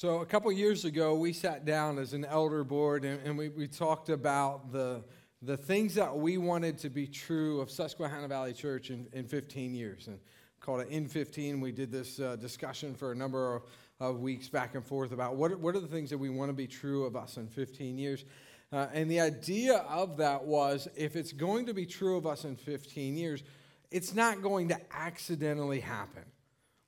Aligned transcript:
So, 0.00 0.20
a 0.20 0.26
couple 0.26 0.52
years 0.52 0.84
ago, 0.84 1.16
we 1.16 1.32
sat 1.32 1.64
down 1.64 1.98
as 1.98 2.12
an 2.12 2.24
elder 2.24 2.62
board 2.62 3.04
and, 3.04 3.20
and 3.26 3.36
we, 3.36 3.48
we 3.48 3.66
talked 3.66 4.10
about 4.10 4.70
the, 4.70 5.02
the 5.42 5.56
things 5.56 5.96
that 5.96 6.16
we 6.16 6.38
wanted 6.38 6.78
to 6.78 6.88
be 6.88 7.08
true 7.08 7.60
of 7.60 7.68
Susquehanna 7.68 8.28
Valley 8.28 8.52
Church 8.52 8.90
in, 8.90 9.08
in 9.12 9.26
15 9.26 9.74
years. 9.74 10.06
And 10.06 10.20
called 10.60 10.82
it 10.82 10.88
In 10.90 11.08
15. 11.08 11.60
We 11.60 11.72
did 11.72 11.90
this 11.90 12.20
uh, 12.20 12.36
discussion 12.36 12.94
for 12.94 13.10
a 13.10 13.16
number 13.16 13.56
of, 13.56 13.62
of, 13.98 14.20
weeks 14.20 14.48
back 14.48 14.76
and 14.76 14.86
forth 14.86 15.10
about 15.10 15.34
what, 15.34 15.58
what 15.58 15.74
are 15.74 15.80
the 15.80 15.88
things 15.88 16.10
that 16.10 16.18
we 16.18 16.30
want 16.30 16.50
to 16.50 16.54
be 16.54 16.68
true 16.68 17.04
of 17.04 17.16
us 17.16 17.36
in 17.36 17.48
15 17.48 17.98
years. 17.98 18.24
Uh, 18.72 18.86
and 18.92 19.10
the 19.10 19.18
idea 19.18 19.78
of 19.78 20.16
that 20.18 20.44
was 20.44 20.86
if 20.94 21.16
it's 21.16 21.32
going 21.32 21.66
to 21.66 21.74
be 21.74 21.84
true 21.84 22.16
of 22.16 22.24
us 22.24 22.44
in 22.44 22.54
15 22.54 23.16
years, 23.16 23.42
it's 23.90 24.14
not 24.14 24.42
going 24.42 24.68
to 24.68 24.78
accidentally 24.92 25.80
happen. 25.80 26.22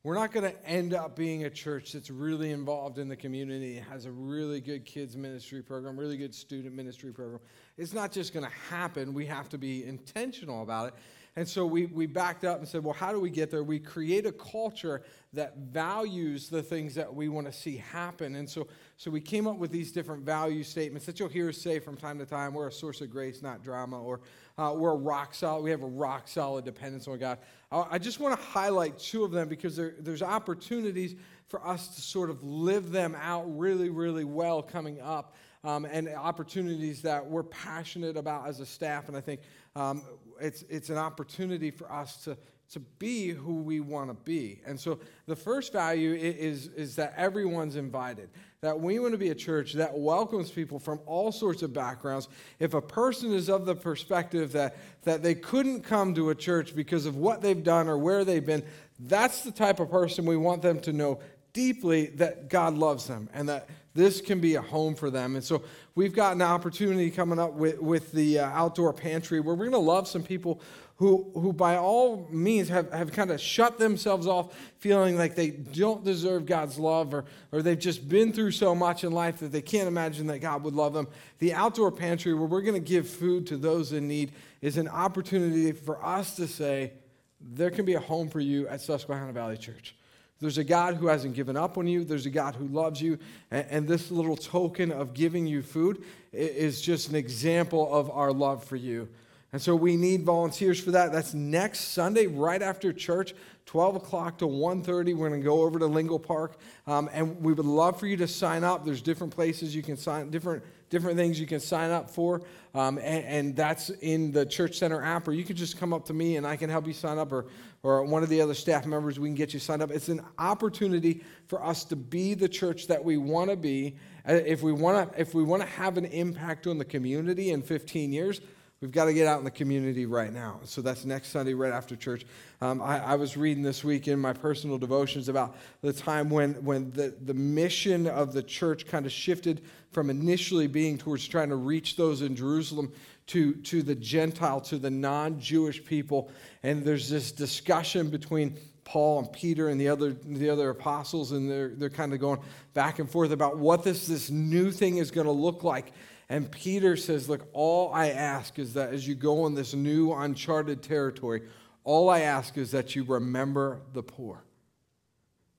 We're 0.02 0.14
not 0.14 0.32
going 0.32 0.50
to 0.50 0.66
end 0.66 0.94
up 0.94 1.14
being 1.14 1.44
a 1.44 1.50
church 1.50 1.92
that's 1.92 2.10
really 2.10 2.52
involved 2.52 2.96
in 2.96 3.06
the 3.06 3.16
community, 3.16 3.76
has 3.90 4.06
a 4.06 4.10
really 4.10 4.62
good 4.62 4.86
kids 4.86 5.14
ministry 5.14 5.62
program, 5.62 5.98
really 5.98 6.16
good 6.16 6.34
student 6.34 6.74
ministry 6.74 7.12
program. 7.12 7.41
It's 7.77 7.92
not 7.92 8.10
just 8.10 8.32
going 8.32 8.46
to 8.46 8.52
happen. 8.70 9.12
We 9.12 9.27
have 9.27 9.50
to 9.50 9.58
be 9.58 9.84
intentional 9.84 10.62
about 10.62 10.88
it. 10.88 10.94
And 11.37 11.47
so 11.47 11.65
we, 11.65 11.87
we 11.87 12.07
backed 12.07 12.45
up 12.45 12.59
and 12.59 12.66
said, 12.66 12.83
well, 12.83 12.95
how 12.95 13.12
do 13.12 13.20
we 13.20 13.30
get 13.30 13.51
there? 13.51 13.62
We 13.62 13.79
create 13.79 14.27
a 14.27 14.33
culture 14.33 15.02
that 15.33 15.56
values 15.59 16.48
the 16.48 16.62
things 16.62 16.95
that 16.97 17.15
we 17.15 17.29
want 17.29 17.47
to 17.47 17.53
see 17.53 17.77
happen. 17.77 18.34
And 18.34 18.48
so, 18.48 18.66
so 18.97 19.11
we 19.11 19.20
came 19.20 19.47
up 19.47 19.56
with 19.56 19.70
these 19.70 19.93
different 19.93 20.25
value 20.25 20.65
statements 20.65 21.06
that 21.06 21.20
you'll 21.20 21.29
hear 21.29 21.48
us 21.48 21.59
say 21.59 21.79
from 21.79 21.97
time 21.97 22.19
to 22.19 22.27
time. 22.27 22.53
We're 22.53 22.66
a 22.66 22.73
source 22.73 23.01
of 23.01 23.11
grace, 23.11 23.43
not 23.43 23.62
drama, 23.62 24.03
or 24.03 24.20
uh, 24.59 24.75
we're 24.77 24.91
a 24.91 24.97
rock 24.97 25.34
solid. 25.34 25.62
We 25.62 25.70
have 25.70 25.83
a 25.83 25.87
rock 25.87 26.27
solid 26.27 26.65
dependence 26.65 27.06
on 27.06 27.19
God. 27.19 27.39
I 27.70 27.98
just 27.98 28.19
want 28.19 28.39
to 28.39 28.45
highlight 28.45 28.98
two 28.98 29.23
of 29.23 29.31
them 29.31 29.48
because 29.48 29.77
there, 29.77 29.95
there's 30.01 30.23
opportunities 30.23 31.15
for 31.47 31.65
us 31.67 31.95
to 31.95 32.01
sort 32.01 32.31
of 32.31 32.42
live 32.42 32.91
them 32.91 33.17
out 33.20 33.45
really, 33.59 33.89
really 33.89 34.25
well 34.25 34.62
coming 34.62 35.01
up, 35.01 35.34
um, 35.64 35.84
and 35.84 36.09
opportunities 36.09 37.03
that 37.03 37.27
we're 37.27 37.42
passionate 37.42 38.16
about 38.16 38.47
as 38.47 38.61
a 38.61 38.66
staff. 38.66 39.08
And 39.08 39.16
I 39.16 39.20
think 39.20 39.41
um, 39.77 40.03
it's, 40.41 40.62
it's 40.69 40.91
an 40.91 40.98
opportunity 40.98 41.70
for 41.70 41.91
us 41.91 42.25
to, 42.25 42.36
to 42.72 42.80
be 42.80 43.28
who 43.28 43.56
we 43.56 43.81
want 43.81 44.08
to 44.08 44.14
be. 44.14 44.61
And 44.64 44.78
so 44.78 44.98
the 45.27 45.36
first 45.36 45.72
value 45.72 46.14
is, 46.14 46.69
is 46.69 46.97
that 46.97 47.14
everyone's 47.16 47.77
invited 47.77 48.31
that 48.62 48.78
we 48.78 48.98
want 48.98 49.12
to 49.12 49.19
be 49.19 49.31
a 49.31 49.34
church 49.34 49.72
that 49.72 49.97
welcomes 49.97 50.50
people 50.50 50.78
from 50.78 51.00
all 51.06 51.33
sorts 51.33 51.62
of 51.62 51.72
backgrounds. 51.72 52.28
If 52.58 52.75
a 52.75 52.83
person 52.83 53.33
is 53.33 53.48
of 53.48 53.64
the 53.64 53.75
perspective 53.75 54.53
that, 54.53 54.77
that 55.05 55.22
they 55.22 55.34
couldn't 55.34 55.83
come 55.83 56.14
to 56.14 56.28
a 56.28 56.34
church 56.34 56.77
because 56.77 57.06
of 57.06 57.16
what 57.16 57.41
they've 57.41 57.64
done 57.64 57.88
or 57.88 57.97
where 57.97 58.22
they've 58.22 58.44
been, 58.44 58.62
that's 58.98 59.42
the 59.42 59.50
type 59.50 59.81
of 59.81 59.91
person 59.91 60.27
we 60.27 60.36
want 60.36 60.61
them 60.61 60.78
to 60.81 60.92
know 60.92 61.20
deeply 61.55 62.06
that 62.06 62.50
God 62.50 62.75
loves 62.75 63.06
them 63.06 63.31
and 63.33 63.48
that 63.48 63.69
this 63.94 64.20
can 64.20 64.41
be 64.41 64.55
a 64.55 64.62
home 64.62 64.94
for 64.94 65.10
them. 65.10 65.34
And 65.34 65.44
so 65.44 65.62
we've 65.94 66.14
got 66.14 66.34
an 66.34 66.42
opportunity 66.42 67.10
coming 67.10 67.38
up 67.38 67.55
with, 67.55 67.80
with 67.80 68.12
the 68.12 68.38
uh, 68.38 68.47
outdoor 68.50 68.92
pantry 68.92 69.41
where 69.41 69.55
we're 69.55 69.69
going 69.69 69.72
to 69.72 69.78
love 69.78 70.06
some 70.06 70.22
people 70.22 70.60
who, 70.97 71.30
who 71.34 71.52
by 71.52 71.77
all 71.77 72.28
means 72.30 72.69
have, 72.69 72.92
have 72.92 73.10
kind 73.10 73.30
of 73.30 73.41
shut 73.41 73.78
themselves 73.78 74.27
off, 74.27 74.55
feeling 74.80 75.16
like 75.16 75.34
they 75.34 75.48
don't 75.48 76.05
deserve 76.05 76.44
God's 76.44 76.78
love, 76.78 77.14
or, 77.14 77.24
or 77.52 77.62
they've 77.62 77.78
just 77.78 78.06
been 78.06 78.34
through 78.34 78.50
so 78.50 78.74
much 78.74 79.02
in 79.02 79.10
life 79.10 79.38
that 79.38 79.50
they 79.50 79.62
can't 79.62 79.88
imagine 79.88 80.27
that 80.27 80.41
God 80.41 80.62
would 80.62 80.75
love 80.75 80.92
them. 80.92 81.08
The 81.38 81.54
outdoor 81.54 81.91
pantry, 81.91 82.34
where 82.34 82.47
we're 82.47 82.60
going 82.60 82.75
to 82.75 82.86
give 82.86 83.08
food 83.08 83.47
to 83.47 83.56
those 83.56 83.92
in 83.92 84.08
need, 84.08 84.32
is 84.60 84.77
an 84.77 84.88
opportunity 84.88 85.72
for 85.72 86.04
us 86.04 86.36
to 86.36 86.47
say, 86.47 86.92
there 87.41 87.70
can 87.70 87.86
be 87.86 87.94
a 87.94 88.00
home 88.00 88.28
for 88.28 88.41
you 88.41 88.69
at 88.69 88.82
Susquehanna 88.82 89.32
Valley 89.32 89.56
Church. 89.56 89.97
There's 90.41 90.58
a 90.58 90.64
God 90.64 90.94
who 90.94 91.06
hasn't 91.06 91.34
given 91.34 91.56
up 91.56 91.77
on 91.77 91.86
you. 91.86 92.02
There's 92.02 92.27
a 92.27 92.30
God 92.30 92.55
who 92.55 92.66
loves 92.69 93.00
you. 93.00 93.19
And, 93.50 93.66
and, 93.70 93.88
this 93.88 94.10
little 94.10 94.36
token 94.36 94.91
of 94.91 95.12
giving 95.12 95.47
you 95.47 95.62
food 95.62 96.02
is 96.32 96.80
just 96.80 97.10
an 97.10 97.16
example 97.16 97.92
of 97.92 98.10
our 98.10 98.32
love 98.32 98.64
for 98.64 98.77
you. 98.77 99.08
And 99.52 99.60
so 99.60 99.74
we 99.74 99.97
need 99.97 100.22
volunteers 100.22 100.81
for 100.81 100.92
that. 100.92 101.12
That's 101.12 101.34
next 101.34 101.81
Sunday, 101.92 102.26
right 102.26 102.62
after 102.62 102.92
church, 102.92 103.34
12 103.70 103.94
o'clock 103.94 104.36
to 104.36 104.47
1.30. 104.47 105.14
We're 105.14 105.28
going 105.28 105.41
to 105.41 105.44
go 105.44 105.62
over 105.62 105.78
to 105.78 105.86
Lingle 105.86 106.19
Park. 106.19 106.58
Um, 106.88 107.08
and 107.12 107.41
we 107.41 107.53
would 107.53 107.64
love 107.64 108.00
for 108.00 108.08
you 108.08 108.16
to 108.16 108.26
sign 108.26 108.64
up. 108.64 108.84
There's 108.84 109.00
different 109.00 109.32
places 109.32 109.76
you 109.76 109.82
can 109.84 109.97
sign, 109.97 110.28
different, 110.28 110.64
different 110.88 111.16
things 111.16 111.38
you 111.38 111.47
can 111.47 111.60
sign 111.60 111.92
up 111.92 112.10
for. 112.10 112.42
Um, 112.75 112.98
and, 112.98 113.25
and, 113.25 113.56
that's 113.56 113.91
in 113.91 114.32
the 114.32 114.44
Church 114.44 114.76
Center 114.76 115.00
app. 115.04 115.28
Or 115.28 115.32
you 115.32 115.44
can 115.44 115.54
just 115.54 115.78
come 115.78 115.92
up 115.92 116.04
to 116.06 116.12
me 116.12 116.36
and 116.36 116.44
I 116.44 116.56
can 116.56 116.69
help 116.69 116.84
you 116.84 116.92
sign 116.92 117.16
up. 117.16 117.30
Or, 117.30 117.47
or 117.84 118.03
one 118.03 118.25
of 118.25 118.28
the 118.28 118.41
other 118.41 118.54
staff 118.54 118.86
members, 118.86 119.20
we 119.20 119.28
can 119.28 119.36
get 119.36 119.54
you 119.54 119.60
signed 119.60 119.82
up. 119.82 119.92
It's 119.92 120.09
an 120.09 120.20
opportunity 120.41 121.22
for 121.47 121.64
us 121.64 121.84
to 121.84 121.97
be 121.97 122.34
the 122.34 122.48
church 122.48 122.88
that 122.88 123.04
we 123.04 123.19
want 123.19 123.50
to 123.50 123.56
be. 123.56 123.94
Uh, 124.28 124.32
if 124.32 124.64
we 124.64 124.72
want 124.72 125.12
to 125.12 125.20
if 125.20 125.32
we 125.32 125.44
want 125.44 125.62
to 125.62 125.69
have 125.69 125.97
an 125.97 126.06
impact 126.06 126.66
on 126.66 126.76
the 126.76 126.84
community 126.84 127.53
in 127.53 127.62
15 127.62 128.12
years, 128.12 128.41
We've 128.80 128.91
got 128.91 129.04
to 129.04 129.12
get 129.12 129.26
out 129.26 129.38
in 129.38 129.44
the 129.44 129.50
community 129.50 130.06
right 130.06 130.32
now. 130.32 130.60
So 130.64 130.80
that's 130.80 131.04
next 131.04 131.28
Sunday, 131.28 131.52
right 131.52 131.70
after 131.70 131.94
church. 131.96 132.24
Um, 132.62 132.80
I, 132.80 132.98
I, 132.98 133.14
was 133.16 133.36
reading 133.36 133.62
this 133.62 133.84
week 133.84 134.08
in 134.08 134.18
my 134.18 134.32
personal 134.32 134.78
devotions 134.78 135.28
about 135.28 135.54
the 135.82 135.92
time 135.92 136.30
when, 136.30 136.54
when 136.64 136.91
the, 136.92 137.14
the 137.26 137.34
mission 137.34 138.06
of 138.06 138.32
the 138.32 138.42
church 138.42 138.86
kind 138.86 139.04
of 139.04 139.12
shifted 139.12 139.60
from 139.92 140.08
initially 140.08 140.66
being 140.66 140.96
towards 140.96 141.28
trying 141.28 141.50
to 141.50 141.56
reach 141.56 141.96
those 141.96 142.22
in 142.22 142.34
Jerusalem 142.34 142.91
to, 143.26 143.52
to 143.52 143.82
the 143.82 143.94
Gentile, 143.94 144.62
to 144.62 144.78
the 144.78 144.91
non 144.91 145.38
Jewish 145.38 145.84
people. 145.84 146.30
And 146.62 146.82
there's 146.82 147.10
this 147.10 147.32
discussion 147.32 148.08
between 148.08 148.56
Paul 148.84 149.18
and 149.18 149.30
Peter 149.30 149.68
and 149.68 149.78
the 149.78 149.88
other, 149.88 150.12
the 150.12 150.48
other 150.48 150.70
apostles, 150.70 151.32
and 151.32 151.50
they're, 151.50 151.68
they're 151.68 151.91
kind 151.91 152.14
of 152.14 152.18
going 152.18 152.41
back 152.72 152.98
and 152.98 153.10
forth 153.10 153.30
about 153.30 153.58
what 153.58 153.84
this, 153.84 154.06
this 154.06 154.30
new 154.30 154.70
thing 154.70 154.97
is 154.97 155.10
going 155.10 155.26
to 155.26 155.32
look 155.32 155.64
like. 155.64 155.92
And 156.30 156.48
Peter 156.48 156.96
says, 156.96 157.28
Look, 157.28 157.48
all 157.52 157.92
I 157.92 158.10
ask 158.10 158.60
is 158.60 158.72
that 158.74 158.94
as 158.94 159.06
you 159.06 159.16
go 159.16 159.42
on 159.42 159.54
this 159.54 159.74
new 159.74 160.12
uncharted 160.12 160.80
territory, 160.80 161.42
all 161.82 162.08
I 162.08 162.20
ask 162.20 162.56
is 162.56 162.70
that 162.70 162.94
you 162.94 163.02
remember 163.02 163.80
the 163.92 164.02
poor. 164.04 164.44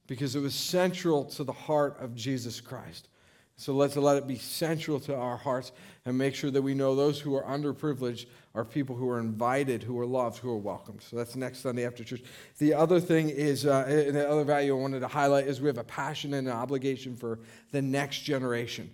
Because 0.07 0.33
it 0.35 0.39
was 0.39 0.55
central 0.55 1.25
to 1.25 1.43
the 1.43 1.51
heart 1.51 1.97
of 1.99 2.15
Jesus 2.15 2.61
Christ. 2.61 3.09
So 3.57 3.73
let's 3.73 3.97
let 3.97 4.17
it 4.17 4.27
be 4.27 4.37
central 4.37 4.99
to 5.01 5.15
our 5.15 5.37
hearts 5.37 5.73
and 6.05 6.17
make 6.17 6.33
sure 6.35 6.49
that 6.51 6.61
we 6.61 6.73
know 6.73 6.95
those 6.95 7.19
who 7.19 7.35
are 7.35 7.43
underprivileged 7.43 8.25
are 8.55 8.65
people 8.65 8.95
who 8.95 9.09
are 9.09 9.19
invited, 9.19 9.83
who 9.83 9.99
are 9.99 10.05
loved, 10.05 10.37
who 10.37 10.49
are 10.51 10.57
welcomed. 10.57 11.01
So 11.01 11.17
that's 11.17 11.35
next 11.35 11.59
Sunday 11.59 11.85
after 11.85 12.03
church. 12.03 12.23
The 12.59 12.73
other 12.73 12.99
thing 12.99 13.29
is, 13.29 13.65
uh, 13.65 13.83
the 14.11 14.27
other 14.27 14.45
value 14.45 14.75
I 14.75 14.79
wanted 14.79 15.01
to 15.01 15.07
highlight 15.07 15.47
is 15.47 15.59
we 15.59 15.67
have 15.67 15.77
a 15.77 15.83
passion 15.83 16.33
and 16.33 16.47
an 16.47 16.53
obligation 16.53 17.15
for 17.15 17.39
the 17.71 17.81
next 17.81 18.21
generation 18.21 18.89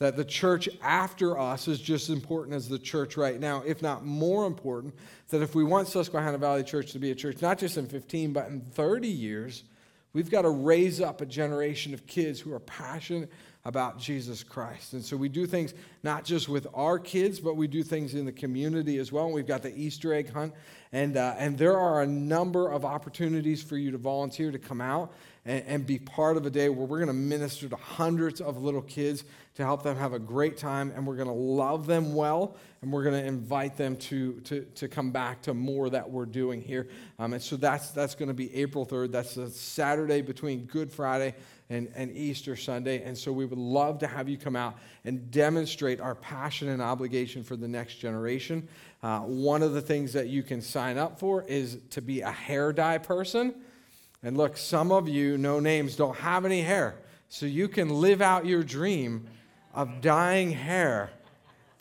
that 0.00 0.16
the 0.16 0.24
church 0.24 0.66
after 0.82 1.38
us 1.38 1.68
is 1.68 1.78
just 1.78 2.08
as 2.08 2.16
important 2.16 2.56
as 2.56 2.68
the 2.68 2.78
church 2.78 3.18
right 3.18 3.38
now, 3.38 3.62
if 3.66 3.82
not 3.82 4.04
more 4.04 4.46
important. 4.46 4.94
That 5.28 5.42
if 5.42 5.54
we 5.54 5.62
want 5.62 5.88
Susquehanna 5.88 6.38
Valley 6.38 6.64
Church 6.64 6.92
to 6.92 6.98
be 6.98 7.10
a 7.10 7.14
church, 7.14 7.42
not 7.42 7.58
just 7.58 7.76
in 7.76 7.86
15, 7.86 8.32
but 8.32 8.48
in 8.48 8.62
30 8.62 9.08
years, 9.08 9.62
we've 10.14 10.30
got 10.30 10.42
to 10.42 10.48
raise 10.48 11.02
up 11.02 11.20
a 11.20 11.26
generation 11.26 11.92
of 11.92 12.06
kids 12.06 12.40
who 12.40 12.50
are 12.54 12.60
passionate 12.60 13.30
about 13.66 13.98
Jesus 13.98 14.42
Christ. 14.42 14.94
And 14.94 15.04
so 15.04 15.18
we 15.18 15.28
do 15.28 15.46
things 15.46 15.74
not 16.02 16.24
just 16.24 16.48
with 16.48 16.66
our 16.72 16.98
kids, 16.98 17.38
but 17.38 17.56
we 17.56 17.68
do 17.68 17.82
things 17.82 18.14
in 18.14 18.24
the 18.24 18.32
community 18.32 18.96
as 18.96 19.12
well. 19.12 19.30
We've 19.30 19.46
got 19.46 19.62
the 19.62 19.76
Easter 19.76 20.14
egg 20.14 20.32
hunt, 20.32 20.54
and, 20.92 21.18
uh, 21.18 21.34
and 21.36 21.58
there 21.58 21.76
are 21.76 22.00
a 22.00 22.06
number 22.06 22.72
of 22.72 22.86
opportunities 22.86 23.62
for 23.62 23.76
you 23.76 23.90
to 23.90 23.98
volunteer 23.98 24.50
to 24.50 24.58
come 24.58 24.80
out 24.80 25.12
and, 25.44 25.64
and 25.66 25.86
be 25.86 25.98
part 25.98 26.36
of 26.36 26.46
a 26.46 26.50
day 26.50 26.68
where 26.68 26.86
we're 26.86 26.98
going 26.98 27.08
to 27.08 27.12
minister 27.12 27.68
to 27.68 27.76
hundreds 27.76 28.40
of 28.40 28.62
little 28.62 28.82
kids 28.82 29.24
to 29.56 29.64
help 29.64 29.82
them 29.82 29.96
have 29.96 30.12
a 30.12 30.18
great 30.18 30.56
time, 30.56 30.92
and 30.94 31.06
we're 31.06 31.16
going 31.16 31.28
to 31.28 31.34
love 31.34 31.86
them 31.86 32.14
well, 32.14 32.56
and 32.82 32.92
we're 32.92 33.02
going 33.02 33.20
to 33.20 33.26
invite 33.26 33.76
them 33.76 33.96
to, 33.96 34.40
to, 34.40 34.62
to 34.74 34.88
come 34.88 35.10
back 35.10 35.42
to 35.42 35.52
more 35.52 35.90
that 35.90 36.08
we're 36.08 36.24
doing 36.24 36.60
here. 36.60 36.88
Um, 37.18 37.34
and 37.34 37.42
so 37.42 37.56
that's, 37.56 37.90
that's 37.90 38.14
going 38.14 38.28
to 38.28 38.34
be 38.34 38.54
April 38.54 38.86
3rd. 38.86 39.12
That's 39.12 39.36
a 39.36 39.50
Saturday 39.50 40.22
between 40.22 40.64
Good 40.66 40.90
Friday 40.90 41.34
and, 41.68 41.90
and 41.94 42.10
Easter 42.16 42.56
Sunday. 42.56 43.02
And 43.02 43.16
so 43.16 43.32
we 43.32 43.44
would 43.44 43.58
love 43.58 43.98
to 44.00 44.06
have 44.06 44.28
you 44.28 44.38
come 44.38 44.56
out 44.56 44.76
and 45.04 45.30
demonstrate 45.30 46.00
our 46.00 46.14
passion 46.14 46.68
and 46.68 46.80
obligation 46.80 47.42
for 47.42 47.56
the 47.56 47.68
next 47.68 47.96
generation. 47.96 48.68
Uh, 49.02 49.20
one 49.20 49.62
of 49.62 49.72
the 49.72 49.80
things 49.82 50.12
that 50.12 50.28
you 50.28 50.42
can 50.42 50.60
sign 50.60 50.96
up 50.96 51.18
for 51.18 51.42
is 51.44 51.78
to 51.90 52.00
be 52.00 52.20
a 52.20 52.30
hair 52.30 52.72
dye 52.72 52.98
person. 52.98 53.54
And 54.22 54.36
look, 54.36 54.56
some 54.56 54.92
of 54.92 55.08
you, 55.08 55.38
no 55.38 55.60
names, 55.60 55.96
don't 55.96 56.16
have 56.16 56.44
any 56.44 56.62
hair. 56.62 56.96
So 57.28 57.46
you 57.46 57.68
can 57.68 57.88
live 57.88 58.20
out 58.20 58.44
your 58.44 58.62
dream 58.62 59.26
of 59.72 60.00
dyeing 60.00 60.50
hair 60.50 61.10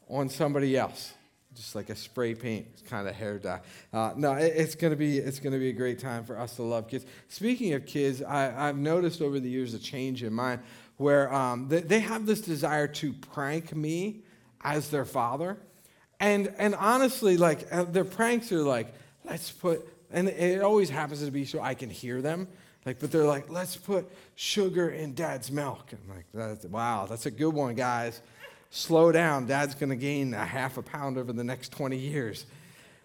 on 0.10 0.30
somebody 0.30 0.78
else. 0.78 1.14
Just 1.56 1.76
like 1.76 1.90
a 1.90 1.96
spray 1.96 2.36
paint 2.36 2.68
kind 2.90 3.08
of 3.08 3.16
hair 3.16 3.38
dye. 3.38 3.60
Uh, 3.92 4.14
no, 4.16 4.34
it, 4.34 4.54
it's 4.56 4.76
going 4.76 4.92
to 4.92 4.98
be 4.98 5.18
it's 5.18 5.40
to 5.40 5.50
be 5.50 5.70
a 5.70 5.74
great 5.74 6.00
time 6.00 6.24
for 6.24 6.40
us 6.40 6.56
to 6.56 6.64
love 6.64 6.88
kids. 6.88 7.06
Speaking 7.28 7.74
of 7.74 7.86
kids, 7.86 8.22
I, 8.22 8.44
have 8.68 8.78
noticed 8.78 9.22
over 9.22 9.40
the 9.40 9.50
years 9.50 9.74
a 9.74 9.80
change 9.80 10.24
in 10.24 10.32
mine 10.32 10.62
where 10.98 11.34
um, 11.34 11.68
they, 11.68 11.82
they 11.82 12.00
have 12.00 12.26
this 12.26 12.40
desire 12.40 12.88
to 12.88 13.12
prank 13.12 13.76
me 13.76 14.22
as 14.62 14.90
their 14.90 15.06
father, 15.06 15.58
and 16.20 16.54
and 16.58 16.76
honestly, 16.76 17.36
like 17.36 17.68
uh, 17.72 17.84
their 17.84 18.06
pranks 18.06 18.52
are 18.52 18.64
like, 18.64 18.94
let's 19.26 19.52
put 19.52 19.86
and 20.12 20.28
it 20.28 20.62
always 20.62 20.90
happens 20.90 21.24
to 21.24 21.32
be 21.32 21.46
so 21.46 21.60
I 21.62 21.74
can 21.74 21.90
hear 21.90 22.22
them. 22.22 22.48
Like, 22.86 23.00
but 23.00 23.12
they're 23.12 23.26
like, 23.26 23.50
let's 23.50 23.76
put 23.76 24.10
sugar 24.36 24.90
in 24.90 25.14
dad's 25.14 25.52
milk. 25.52 25.92
I'm 25.92 26.16
like, 26.16 26.26
that's, 26.34 26.66
wow, 26.66 27.06
that's 27.08 27.26
a 27.26 27.32
good 27.32 27.54
one, 27.54 27.76
guys. 27.76 28.22
Slow 28.72 29.12
down. 29.12 29.48
Dad's 29.48 29.76
going 29.76 29.90
to 29.90 29.96
gain 29.96 30.34
a 30.34 30.46
half 30.46 30.78
a 30.78 30.82
pound 30.82 31.18
over 31.18 31.34
the 31.34 31.44
next 31.44 31.72
20 31.72 31.98
years. 31.98 32.46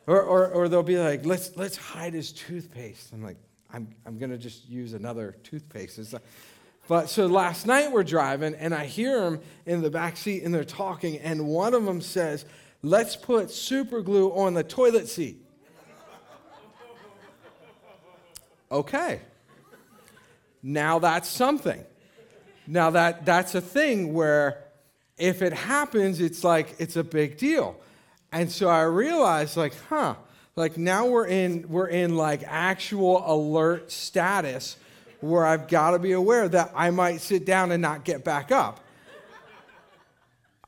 Or, 0.06 0.22
or, 0.22 0.48
or 0.48 0.68
they'll 0.68 0.82
be 0.82 0.98
like, 0.98 1.26
let's, 1.26 1.56
let's 1.56 1.76
hide 1.76 2.14
his 2.14 2.32
toothpaste. 2.32 3.12
I'm 3.12 3.22
like, 3.22 3.38
I'm, 3.72 3.88
I'm 4.06 4.18
going 4.18 4.30
to 4.30 4.38
just 4.38 4.68
use 4.68 4.92
another 4.92 5.36
toothpaste. 5.42 5.98
It's 5.98 6.12
like, 6.12 6.22
but 6.86 7.08
so 7.08 7.26
last 7.26 7.66
night 7.66 7.90
we're 7.90 8.04
driving, 8.04 8.54
and 8.54 8.74
I 8.74 8.84
hear 8.84 9.18
them 9.18 9.40
in 9.64 9.80
the 9.80 9.90
back 9.90 10.18
seat, 10.18 10.44
and 10.44 10.54
they're 10.54 10.64
talking, 10.64 11.18
and 11.18 11.46
one 11.46 11.72
of 11.74 11.84
them 11.84 12.00
says, 12.00 12.44
Let's 12.82 13.16
put 13.16 13.50
super 13.50 14.02
glue 14.02 14.30
on 14.32 14.52
the 14.52 14.62
toilet 14.62 15.08
seat. 15.08 15.43
Okay. 18.74 19.20
Now 20.64 20.98
that's 20.98 21.28
something. 21.28 21.84
Now 22.66 22.90
that 22.90 23.24
that's 23.24 23.54
a 23.54 23.60
thing 23.60 24.14
where 24.14 24.64
if 25.16 25.42
it 25.42 25.52
happens, 25.52 26.20
it's 26.20 26.42
like 26.42 26.74
it's 26.80 26.96
a 26.96 27.04
big 27.04 27.38
deal. 27.38 27.78
And 28.32 28.50
so 28.50 28.68
I 28.68 28.82
realized, 28.82 29.56
like, 29.56 29.74
huh, 29.88 30.16
like 30.56 30.76
now 30.76 31.06
we're 31.06 31.28
in 31.28 31.66
we're 31.68 31.86
in 31.86 32.16
like 32.16 32.42
actual 32.46 33.22
alert 33.24 33.92
status 33.92 34.76
where 35.20 35.46
I've 35.46 35.68
got 35.68 35.92
to 35.92 36.00
be 36.00 36.10
aware 36.10 36.48
that 36.48 36.72
I 36.74 36.90
might 36.90 37.20
sit 37.20 37.46
down 37.46 37.70
and 37.70 37.80
not 37.80 38.04
get 38.04 38.24
back 38.24 38.50
up. 38.50 38.80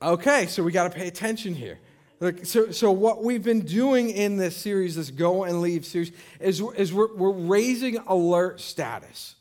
Okay, 0.01 0.47
so 0.47 0.63
we 0.63 0.71
got 0.71 0.93
to 0.93 0.97
pay 0.97 1.09
attention 1.09 1.57
here. 1.57 1.81
So, 2.45 2.71
so 2.71 2.93
what 2.93 3.23
we've 3.23 3.43
been 3.43 3.61
doing 3.61 4.09
in 4.09 4.39
this 4.39 4.57
series, 4.57 4.97
this 4.97 5.11
Go 5.11 5.45
and 5.45 5.61
Leave 5.61 5.85
series, 5.85 6.13
is, 6.41 6.63
is 6.77 6.93
we're, 6.93 7.15
we're 7.15 7.31
raising 7.31 7.99
alert 7.99 8.61
status. 8.61 9.35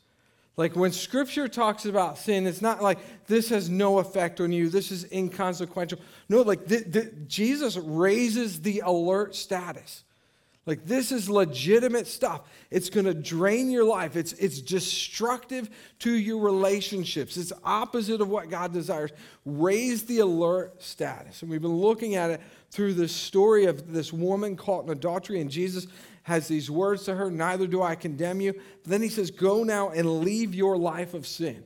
Like 0.58 0.76
when 0.76 0.92
scripture 0.92 1.48
talks 1.48 1.86
about 1.86 2.18
sin, 2.18 2.46
it's 2.46 2.62
not 2.62 2.82
like 2.82 2.98
this 3.26 3.50
has 3.50 3.68
no 3.68 3.98
effect 3.98 4.40
on 4.40 4.52
you, 4.52 4.68
this 4.68 4.90
is 4.90 5.10
inconsequential. 5.10 5.98
No, 6.28 6.42
like 6.42 6.66
th- 6.66 6.92
th- 6.92 7.12
Jesus 7.26 7.76
raises 7.76 8.60
the 8.60 8.80
alert 8.80 9.34
status. 9.34 10.04
Like 10.66 10.84
this 10.84 11.12
is 11.12 11.30
legitimate 11.30 12.08
stuff. 12.08 12.42
It's 12.72 12.90
going 12.90 13.06
to 13.06 13.14
drain 13.14 13.70
your 13.70 13.84
life. 13.84 14.16
It's 14.16 14.32
it's 14.32 14.60
destructive 14.60 15.70
to 16.00 16.12
your 16.12 16.40
relationships. 16.40 17.36
It's 17.36 17.52
opposite 17.62 18.20
of 18.20 18.28
what 18.28 18.50
God 18.50 18.72
desires. 18.72 19.12
Raise 19.44 20.04
the 20.04 20.18
alert 20.18 20.82
status. 20.82 21.42
And 21.42 21.50
we've 21.50 21.62
been 21.62 21.76
looking 21.76 22.16
at 22.16 22.30
it 22.30 22.40
through 22.72 22.94
the 22.94 23.06
story 23.06 23.66
of 23.66 23.92
this 23.92 24.12
woman 24.12 24.56
caught 24.56 24.84
in 24.84 24.90
adultery 24.90 25.40
and 25.40 25.48
Jesus 25.48 25.86
has 26.24 26.48
these 26.48 26.68
words 26.68 27.04
to 27.04 27.14
her, 27.14 27.30
neither 27.30 27.68
do 27.68 27.80
I 27.80 27.94
condemn 27.94 28.40
you. 28.40 28.52
But 28.52 28.90
then 28.90 29.02
he 29.02 29.08
says, 29.08 29.30
"Go 29.30 29.62
now 29.62 29.90
and 29.90 30.20
leave 30.22 30.52
your 30.52 30.76
life 30.76 31.14
of 31.14 31.24
sin." 31.24 31.62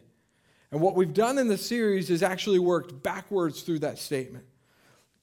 And 0.71 0.83
what 0.83 0.95
we've 0.95 1.15
done 1.15 1.39
in 1.39 1.49
the 1.49 1.57
series 1.57 2.11
is 2.11 2.23
actually 2.23 2.59
worked 2.59 3.03
backwards 3.03 3.63
through 3.63 3.79
that 3.79 3.99
statement. 3.99 4.45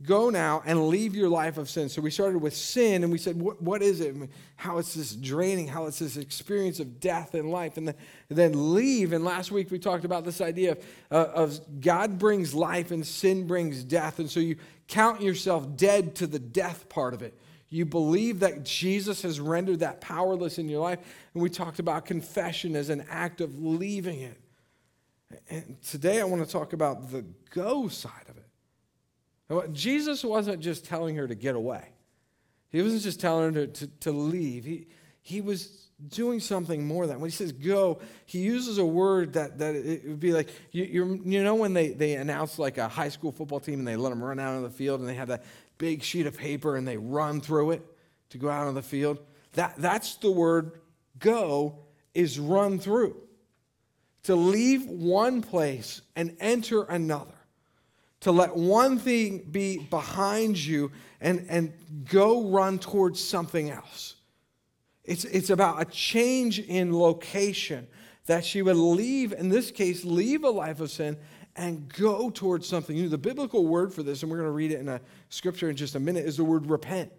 Go 0.04 0.30
now 0.30 0.62
and 0.64 0.90
leave 0.90 1.16
your 1.16 1.28
life 1.28 1.58
of 1.58 1.70
sin. 1.72 1.90
So 1.90 2.04
we 2.04 2.12
started 2.12 2.38
with 2.38 2.56
sin 2.56 3.04
and 3.04 3.12
we 3.12 3.18
said, 3.18 3.42
what, 3.42 3.60
what 3.60 3.82
is 3.82 4.00
it? 4.00 4.16
How 4.56 4.78
it's 4.78 4.94
this 4.94 5.16
draining, 5.16 5.68
how 5.68 5.88
it's 5.88 5.98
this 5.98 6.18
experience 6.18 6.80
of 6.80 7.00
death 7.00 7.34
in 7.34 7.50
life. 7.50 7.78
And 7.78 7.88
then, 7.88 7.96
then 8.30 8.76
leave. 8.76 9.12
And 9.12 9.26
last 9.26 9.52
week 9.52 9.72
we 9.72 9.80
talked 9.80 10.06
about 10.06 10.24
this 10.24 10.40
idea 10.40 10.74
of, 10.74 10.86
uh, 11.12 11.32
of 11.34 11.82
God 11.82 12.20
brings 12.20 12.54
life 12.54 12.92
and 12.92 13.06
sin 13.06 13.48
brings 13.48 13.84
death. 13.84 14.20
And 14.20 14.30
so 14.30 14.40
you 14.40 14.58
count 14.88 15.22
yourself 15.22 15.76
dead 15.76 16.14
to 16.18 16.28
the 16.28 16.40
death 16.40 16.88
part 16.90 17.16
of 17.16 17.24
it. 17.24 17.36
You 17.70 17.84
believe 17.84 18.42
that 18.42 18.64
Jesus 18.64 19.24
has 19.24 19.40
rendered 19.40 19.80
that 19.80 20.00
powerless 20.00 20.60
in 20.60 20.70
your 20.70 20.82
life. 20.82 21.00
And 21.34 21.42
we 21.42 21.50
talked 21.50 21.80
about 21.80 22.06
confession 22.06 22.76
as 22.76 22.90
an 22.90 23.04
act 23.10 23.42
of 23.42 23.60
leaving 23.64 24.22
it. 24.22 24.40
And 25.50 25.82
today 25.82 26.22
I 26.22 26.24
want 26.24 26.46
to 26.46 26.52
talk 26.52 26.74
about 26.74 27.12
the 27.12 27.26
go 27.50 27.88
side 27.88 28.12
of 28.30 28.38
it. 28.38 28.47
Jesus 29.72 30.24
wasn't 30.24 30.60
just 30.60 30.86
telling 30.86 31.16
her 31.16 31.28
to 31.28 31.36
get 31.36 31.56
away. 31.56 31.90
He 32.70 32.82
wasn't 32.82 33.04
just 33.04 33.20
telling 33.20 33.54
her 33.54 33.66
to, 33.66 33.68
to, 33.68 33.88
to 34.02 34.12
leave. 34.12 34.66
He, 34.66 34.88
he 35.22 35.42
was 35.42 35.88
doing 36.10 36.40
something 36.40 36.86
more 36.86 37.08
than 37.08 37.20
when 37.20 37.28
he 37.28 37.36
says 37.36 37.52
go 37.52 38.00
he 38.28 38.38
uses 38.38 38.78
a 38.78 38.86
word 38.86 39.34
that, 39.34 39.58
that 39.58 39.76
it 39.76 40.08
would 40.08 40.20
be 40.20 40.32
like 40.32 40.48
you, 40.72 41.20
you 41.26 41.44
know 41.44 41.56
when 41.56 41.74
they, 41.74 41.90
they 41.90 42.14
announce 42.14 42.60
like 42.60 42.78
a 42.78 42.88
high 42.88 43.10
school 43.10 43.32
football 43.32 43.60
team 43.60 43.80
and 43.80 43.88
they 43.88 43.96
let 43.96 44.10
them 44.12 44.24
run 44.24 44.38
out 44.38 44.54
on 44.54 44.62
the 44.62 44.70
field 44.70 45.00
and 45.00 45.10
they 45.10 45.16
have 45.16 45.30
that 45.30 45.44
big 45.80 46.04
sheet 46.04 46.28
of 46.28 46.38
paper 46.38 46.76
and 46.76 46.88
they 46.88 46.98
run 46.98 47.42
through 47.42 47.72
it 47.72 47.82
to 48.30 48.38
go 48.38 48.48
out 48.48 48.68
on 48.68 48.76
the 48.76 48.82
field 48.82 49.18
that, 49.54 49.74
that's 49.78 50.16
the 50.18 50.30
word 50.30 50.80
go 51.18 51.80
is 52.14 52.40
run 52.40 52.78
through 52.78 53.16
to 54.22 54.36
leave 54.36 54.86
one 54.86 55.42
place 55.42 56.02
and 56.16 56.38
enter 56.40 56.84
another 56.84 57.34
to 58.22 58.32
let 58.32 58.56
one 58.56 58.98
thing 58.98 59.48
be 59.52 59.78
behind 59.78 60.58
you 60.58 60.92
and, 61.22 61.46
and 61.50 61.74
go 62.10 62.50
run 62.50 62.80
towards 62.80 63.24
something 63.24 63.70
else. 63.70 64.16
It's, 65.04 65.24
it's 65.26 65.50
about 65.50 65.82
a 65.82 65.86
change 65.86 66.60
in 66.60 66.98
location 66.98 67.88
that 68.26 68.44
she 68.44 68.62
would 68.62 68.76
leave, 68.76 69.32
in 69.32 69.50
this 69.50 69.72
case, 69.72 70.04
leave 70.04 70.44
a 70.44 70.50
life 70.50 70.80
of 70.80 70.92
sin 70.92 71.18
and 71.56 71.92
go 71.94 72.30
towards 72.30 72.68
something. 72.68 73.10
The 73.10 73.18
biblical 73.18 73.66
word 73.66 73.94
for 73.94 74.04
this, 74.04 74.22
and 74.22 74.32
we're 74.32 74.38
going 74.38 74.50
to 74.50 74.54
read 74.54 74.72
it 74.72 74.80
in 74.80 74.90
a 74.90 75.02
scripture 75.30 75.70
in 75.70 75.76
just 75.76 75.96
a 75.96 76.00
minute, 76.00 76.26
is 76.26 76.38
the 76.38 76.44
word 76.44 76.70
repent. 76.70 77.12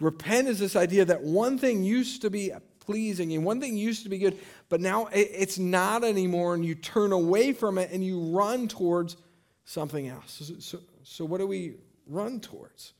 Repent 0.00 0.48
is 0.48 0.58
this 0.58 0.76
idea 0.76 1.04
that 1.04 1.22
one 1.22 1.58
thing 1.58 1.82
used 1.82 2.22
to 2.22 2.30
be 2.30 2.52
pleasing 2.80 3.32
and 3.32 3.44
one 3.44 3.60
thing 3.60 3.76
used 3.76 4.02
to 4.04 4.08
be 4.08 4.18
good, 4.18 4.38
but 4.68 4.80
now 4.80 5.08
it's 5.12 5.58
not 5.58 6.02
anymore, 6.02 6.54
and 6.54 6.64
you 6.64 6.74
turn 6.74 7.12
away 7.12 7.52
from 7.52 7.78
it 7.78 7.90
and 7.92 8.04
you 8.04 8.20
run 8.20 8.68
towards 8.68 9.16
something 9.64 10.08
else. 10.08 10.42
So, 10.42 10.54
so, 10.58 10.78
so, 11.02 11.24
what 11.24 11.38
do 11.38 11.46
we 11.46 11.74
run 12.06 12.40
towards? 12.40 12.94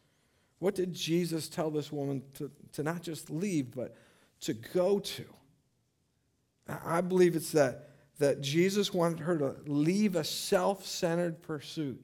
What 0.59 0.75
did 0.75 0.95
Jesus 0.95 1.49
tell 1.49 1.71
this 1.71 1.91
woman 1.91 2.23
to, 2.37 2.51
to 2.75 2.83
not 2.83 3.03
just 3.03 3.31
leave, 3.31 3.75
but 3.75 3.97
to 4.43 4.55
go 4.55 5.01
to? 5.01 5.25
I 6.69 7.01
believe 7.01 7.35
it's 7.35 7.53
that, 7.53 7.89
that 8.19 8.41
Jesus 8.41 8.95
wanted 8.95 9.21
her 9.21 9.37
to 9.39 9.57
leave 9.67 10.15
a 10.15 10.25
self 10.25 10.87
centered 10.87 11.43
pursuit, 11.43 12.01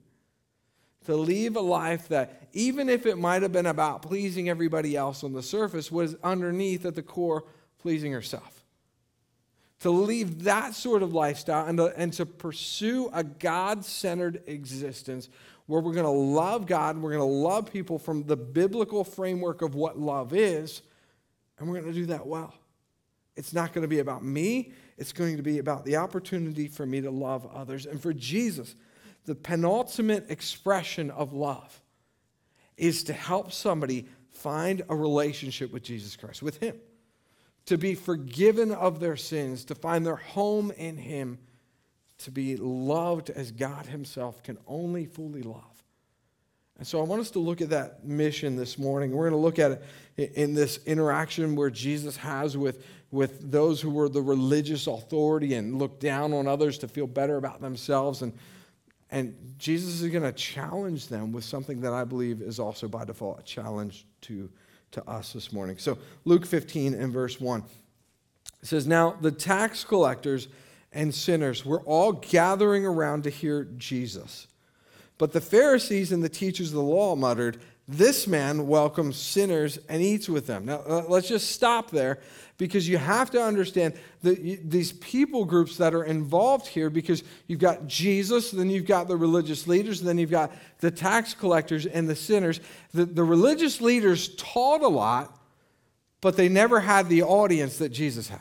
to 1.07 1.17
leave 1.17 1.57
a 1.57 1.61
life 1.61 2.09
that, 2.09 2.49
even 2.53 2.89
if 2.89 3.07
it 3.07 3.17
might 3.17 3.43
have 3.43 3.53
been 3.53 3.67
about 3.67 4.03
pleasing 4.03 4.49
everybody 4.49 4.97
else 4.97 5.23
on 5.23 5.33
the 5.33 5.43
surface, 5.43 5.93
was 5.93 6.17
underneath 6.25 6.85
at 6.85 6.97
the 6.97 7.03
core 7.03 7.45
pleasing 7.79 8.11
herself 8.13 8.58
to 9.81 9.91
leave 9.91 10.45
that 10.45 10.75
sort 10.75 11.03
of 11.03 11.13
lifestyle 11.13 11.67
and 11.67 11.79
to, 11.79 11.97
and 11.97 12.13
to 12.15 12.27
pursue 12.27 13.11
a 13.13 13.23
God 13.23 13.85
centered 13.85 14.43
existence 14.47 15.29
where 15.67 15.81
we're 15.81 15.93
going 15.93 16.05
to 16.05 16.11
love 16.11 16.67
God 16.67 16.97
and 16.97 17.05
we're 17.05 17.13
going 17.13 17.21
to 17.21 17.25
love 17.25 17.71
people 17.71 17.99
from 17.99 18.25
the 18.25 18.37
biblical 18.37 19.05
framework 19.05 19.63
of 19.63 19.75
what 19.75 19.99
love 19.99 20.33
is, 20.33 20.83
and 21.59 21.69
we're 21.69 21.81
going 21.81 21.93
to 21.93 21.99
do 21.99 22.07
that 22.07 22.27
well. 22.27 22.55
It's 23.37 23.53
not 23.53 23.73
going 23.73 23.83
to 23.83 23.89
be 23.89 24.01
about 24.01 24.25
me, 24.25 24.73
it's 24.97 25.13
going 25.13 25.37
to 25.37 25.43
be 25.43 25.59
about 25.59 25.85
the 25.85 25.97
opportunity 25.97 26.67
for 26.67 26.85
me 26.85 27.01
to 27.03 27.11
love 27.11 27.47
others. 27.55 27.87
And 27.87 28.01
for 28.01 28.13
Jesus, 28.13 28.75
the 29.27 29.35
penultimate 29.35 30.29
expression 30.31 31.11
of 31.11 31.35
love 31.35 31.81
is 32.77 33.05
to 33.05 33.13
help 33.13 33.53
somebody 33.53 34.09
find 34.31 34.83
a 34.89 34.97
relationship 34.97 35.73
with 35.73 35.83
Jesus 35.83 36.17
Christ, 36.17 36.43
with 36.43 36.59
Him 36.59 36.77
to 37.69 37.77
be 37.77 37.95
forgiven 37.95 38.73
of 38.73 38.99
their 38.99 39.17
sins, 39.17 39.67
to 39.67 39.75
find 39.75 40.07
their 40.07 40.17
home 40.17 40.71
in 40.71 40.97
Him, 40.97 41.39
to 42.17 42.31
be 42.31 42.57
loved 42.57 43.29
as 43.29 43.53
God 43.53 43.85
Himself 43.85 44.43
can 44.43 44.57
only 44.67 45.05
fully 45.05 45.43
love. 45.43 45.63
And 46.79 46.87
so 46.87 46.99
I 46.99 47.05
want 47.05 47.21
us 47.21 47.31
to 47.33 47.41
look 47.41 47.61
at 47.61 47.69
that 47.69 48.07
mission 48.07 48.57
this 48.57 48.79
morning. 48.79 49.13
We're 49.13 49.29
going 49.29 49.39
to 49.39 49.45
look 49.45 49.59
at 49.59 49.83
it 50.17 50.33
in 50.35 50.55
this 50.55 50.81
interaction 50.87 51.57
where 51.57 51.69
Jesus 51.69 52.17
has 52.17 52.57
with, 52.57 52.87
with 53.11 53.51
those 53.51 53.83
who 53.83 53.91
were 53.91 54.09
the 54.09 54.23
religious 54.23 54.87
authority 54.87 55.53
and 55.55 55.79
look 55.79 56.01
down 56.01 56.33
on 56.33 56.49
others 56.49 56.79
to 56.79 56.89
feel 56.89 57.07
better 57.07 57.37
about 57.37 57.61
themselves. 57.61 58.23
And, 58.23 58.33
and 59.11 59.37
Jesus 59.59 60.01
is 60.01 60.11
going 60.11 60.23
to 60.23 60.33
challenge 60.33 61.09
them 61.09 61.33
with 61.33 61.45
something 61.45 61.83
that 61.83 61.93
I 61.93 62.05
believe 62.05 62.41
is 62.41 62.59
also 62.59 62.89
by 62.89 63.05
default 63.05 63.41
a 63.41 63.43
challenge 63.43 64.07
to 64.23 64.49
to 64.93 65.09
us 65.09 65.33
this 65.33 65.53
morning. 65.53 65.79
So, 65.79 65.99
Luke 66.25 66.47
15 66.47 66.95
and 66.95 67.13
verse 67.13 67.41
1 67.41 67.63
it 68.63 68.67
says, 68.67 68.87
Now 68.87 69.17
the 69.21 69.31
tax 69.31 69.85
collectors 69.85 70.49
and 70.93 71.15
sinners 71.15 71.65
were 71.65 71.81
all 71.81 72.13
gathering 72.13 72.85
around 72.85 73.25
to 73.25 73.31
hear 73.31 73.65
Jesus. 73.77 74.49
But 75.19 75.33
the 75.33 75.41
Pharisees 75.41 76.13
and 76.13 76.23
the 76.23 76.29
teachers 76.29 76.69
of 76.69 76.75
the 76.75 76.83
law 76.83 77.15
muttered, 77.17 77.61
This 77.91 78.27
man 78.27 78.67
welcomes 78.67 79.17
sinners 79.17 79.79
and 79.89 80.03
eats 80.03 80.29
with 80.29 80.47
them. 80.47 80.67
Now, 80.67 80.83
uh, 80.87 81.05
let's 81.09 81.27
just 81.27 81.53
stop 81.53 81.91
there 81.91 82.19
because 82.59 82.87
you 82.87 82.99
have 82.99 83.31
to 83.31 83.43
understand 83.43 83.95
that 84.23 84.71
these 84.71 84.93
people 84.93 85.47
groups 85.47 85.79
that 85.79 85.95
are 85.95 86.05
involved 86.05 86.67
here 86.67 86.91
because 86.91 87.23
you've 87.47 87.61
got 87.61 87.87
Jesus, 87.87 88.51
then 88.51 88.69
you've 88.69 88.85
got 88.85 89.09
the 89.09 89.17
religious 89.17 89.67
leaders, 89.67 90.03
then 90.03 90.19
you've 90.19 90.31
got 90.31 90.53
the 90.81 90.91
tax 90.91 91.33
collectors 91.33 91.87
and 91.87 92.07
the 92.07 92.17
sinners. 92.17 92.61
The, 92.93 93.07
the 93.07 93.25
religious 93.25 93.81
leaders 93.81 94.35
taught 94.35 94.83
a 94.83 94.89
lot, 94.89 95.41
but 96.21 96.37
they 96.37 96.51
never 96.51 96.81
had 96.81 97.09
the 97.09 97.23
audience 97.23 97.79
that 97.79 97.89
Jesus 97.89 98.29
had. 98.29 98.41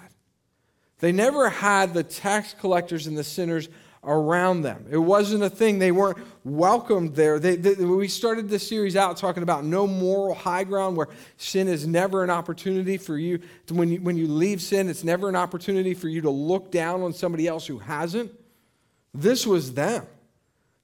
They 0.99 1.13
never 1.13 1.49
had 1.49 1.93
the 1.93 2.03
tax 2.03 2.53
collectors 2.59 3.07
and 3.07 3.17
the 3.17 3.23
sinners 3.23 3.69
around 4.07 4.61
them. 4.61 4.85
It 4.89 4.97
wasn't 4.97 5.43
a 5.43 5.49
thing. 5.49 5.77
They 5.77 5.91
weren't 5.91 6.17
welcomed 6.43 7.15
there. 7.15 7.39
They, 7.39 7.57
they, 7.57 7.75
we 7.83 8.07
started 8.07 8.49
this 8.49 8.67
series 8.67 8.95
out 8.95 9.17
talking 9.17 9.43
about 9.43 9.65
no 9.65 9.85
moral 9.85 10.33
high 10.33 10.63
ground 10.63 10.95
where 10.95 11.09
sin 11.35 11.67
is 11.67 11.85
never 11.85 12.23
an 12.23 12.29
opportunity 12.29 12.97
for 12.97 13.17
you. 13.17 13.39
To, 13.67 13.73
when, 13.73 13.89
you 13.89 14.01
when 14.01 14.17
you 14.17 14.27
leave 14.27 14.61
sin, 14.61 14.89
it's 14.89 15.03
never 15.03 15.29
an 15.29 15.35
opportunity 15.35 15.93
for 15.93 16.07
you 16.07 16.21
to 16.21 16.29
look 16.29 16.71
down 16.71 17.01
on 17.01 17.13
somebody 17.13 17.47
else 17.47 17.67
who 17.67 17.79
hasn't. 17.79 18.31
This 19.13 19.45
was 19.45 19.73
them. 19.73 20.07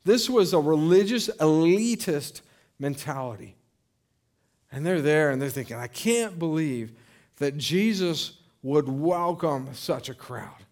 This 0.03 0.29
was 0.29 0.53
a 0.53 0.59
religious, 0.59 1.29
elitist 1.39 2.41
mentality. 2.77 3.55
And 4.71 4.85
they're 4.85 5.01
there 5.01 5.31
and 5.31 5.41
they're 5.41 5.49
thinking, 5.49 5.77
I 5.77 5.87
can't 5.87 6.37
believe 6.37 6.91
that 7.37 7.57
Jesus 7.57 8.33
would 8.61 8.89
welcome 8.89 9.69
such 9.73 10.09
a 10.09 10.13
crowd. 10.13 10.62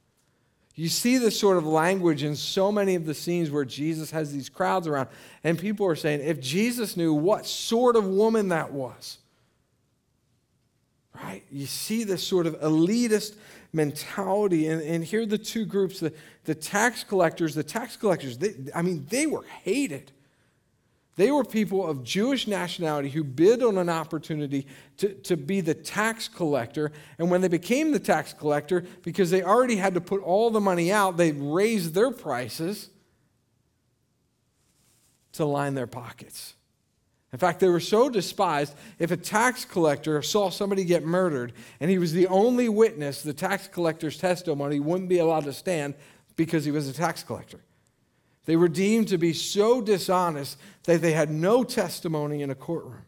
You 0.75 0.89
see 0.89 1.17
this 1.17 1.39
sort 1.39 1.57
of 1.57 1.65
language 1.65 2.23
in 2.23 2.35
so 2.35 2.71
many 2.71 2.95
of 2.95 3.05
the 3.05 3.13
scenes 3.13 3.51
where 3.51 3.65
Jesus 3.65 4.11
has 4.11 4.31
these 4.31 4.49
crowds 4.49 4.87
around, 4.87 5.09
and 5.43 5.59
people 5.59 5.85
are 5.85 5.95
saying, 5.95 6.21
if 6.21 6.39
Jesus 6.39 6.95
knew 6.95 7.13
what 7.13 7.45
sort 7.45 7.95
of 7.95 8.07
woman 8.07 8.49
that 8.49 8.71
was, 8.71 9.17
right? 11.13 11.43
You 11.51 11.65
see 11.65 12.03
this 12.03 12.25
sort 12.25 12.47
of 12.47 12.59
elitist 12.61 13.35
mentality. 13.73 14.67
And, 14.67 14.81
and 14.81 15.03
here 15.03 15.21
are 15.21 15.25
the 15.25 15.37
two 15.37 15.65
groups 15.65 15.99
the, 15.99 16.13
the 16.45 16.55
tax 16.55 17.03
collectors. 17.03 17.55
The 17.55 17.63
tax 17.63 17.95
collectors, 17.95 18.37
they, 18.37 18.55
I 18.73 18.81
mean, 18.81 19.05
they 19.09 19.27
were 19.27 19.43
hated. 19.63 20.11
They 21.17 21.29
were 21.29 21.43
people 21.43 21.85
of 21.85 22.03
Jewish 22.03 22.47
nationality 22.47 23.09
who 23.09 23.23
bid 23.23 23.61
on 23.61 23.77
an 23.77 23.89
opportunity 23.89 24.65
to, 24.97 25.13
to 25.13 25.35
be 25.35 25.59
the 25.59 25.73
tax 25.73 26.27
collector. 26.27 26.91
And 27.17 27.29
when 27.29 27.41
they 27.41 27.49
became 27.49 27.91
the 27.91 27.99
tax 27.99 28.33
collector, 28.33 28.85
because 29.03 29.29
they 29.29 29.43
already 29.43 29.75
had 29.75 29.93
to 29.95 30.01
put 30.01 30.21
all 30.21 30.49
the 30.49 30.61
money 30.61 30.91
out, 30.91 31.17
they 31.17 31.33
raised 31.33 31.93
their 31.93 32.11
prices 32.11 32.89
to 35.33 35.45
line 35.45 35.73
their 35.73 35.87
pockets. 35.87 36.55
In 37.33 37.39
fact, 37.39 37.59
they 37.61 37.69
were 37.69 37.79
so 37.79 38.09
despised, 38.09 38.75
if 38.99 39.11
a 39.11 39.17
tax 39.17 39.63
collector 39.63 40.21
saw 40.21 40.49
somebody 40.49 40.83
get 40.83 41.05
murdered 41.05 41.53
and 41.79 41.89
he 41.89 41.97
was 41.97 42.11
the 42.11 42.27
only 42.27 42.67
witness, 42.67 43.21
the 43.21 43.33
tax 43.33 43.67
collector's 43.67 44.17
testimony 44.17 44.79
wouldn't 44.79 45.09
be 45.09 45.19
allowed 45.19 45.45
to 45.45 45.53
stand 45.53 45.93
because 46.35 46.65
he 46.65 46.71
was 46.71 46.89
a 46.89 46.93
tax 46.93 47.23
collector. 47.23 47.59
They 48.45 48.55
were 48.55 48.67
deemed 48.67 49.07
to 49.09 49.17
be 49.17 49.33
so 49.33 49.81
dishonest 49.81 50.57
that 50.83 51.01
they 51.01 51.13
had 51.13 51.29
no 51.29 51.63
testimony 51.63 52.41
in 52.41 52.49
a 52.49 52.55
courtroom. 52.55 53.05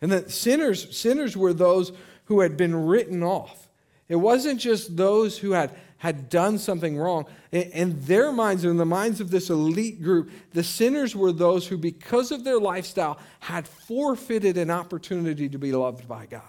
And 0.00 0.10
that 0.10 0.30
sinners, 0.30 0.96
sinners 0.96 1.36
were 1.36 1.52
those 1.52 1.92
who 2.24 2.40
had 2.40 2.56
been 2.56 2.74
written 2.74 3.22
off. 3.22 3.68
It 4.08 4.16
wasn't 4.16 4.60
just 4.60 4.96
those 4.96 5.38
who 5.38 5.52
had, 5.52 5.74
had 5.98 6.28
done 6.28 6.58
something 6.58 6.96
wrong. 6.96 7.26
In 7.52 7.98
their 8.04 8.32
minds, 8.32 8.64
in 8.64 8.76
the 8.76 8.84
minds 8.84 9.20
of 9.20 9.30
this 9.30 9.48
elite 9.48 10.02
group, 10.02 10.30
the 10.52 10.64
sinners 10.64 11.14
were 11.14 11.32
those 11.32 11.66
who, 11.66 11.78
because 11.78 12.32
of 12.32 12.44
their 12.44 12.58
lifestyle, 12.58 13.18
had 13.40 13.68
forfeited 13.68 14.56
an 14.56 14.70
opportunity 14.70 15.48
to 15.48 15.58
be 15.58 15.72
loved 15.72 16.08
by 16.08 16.26
God. 16.26 16.42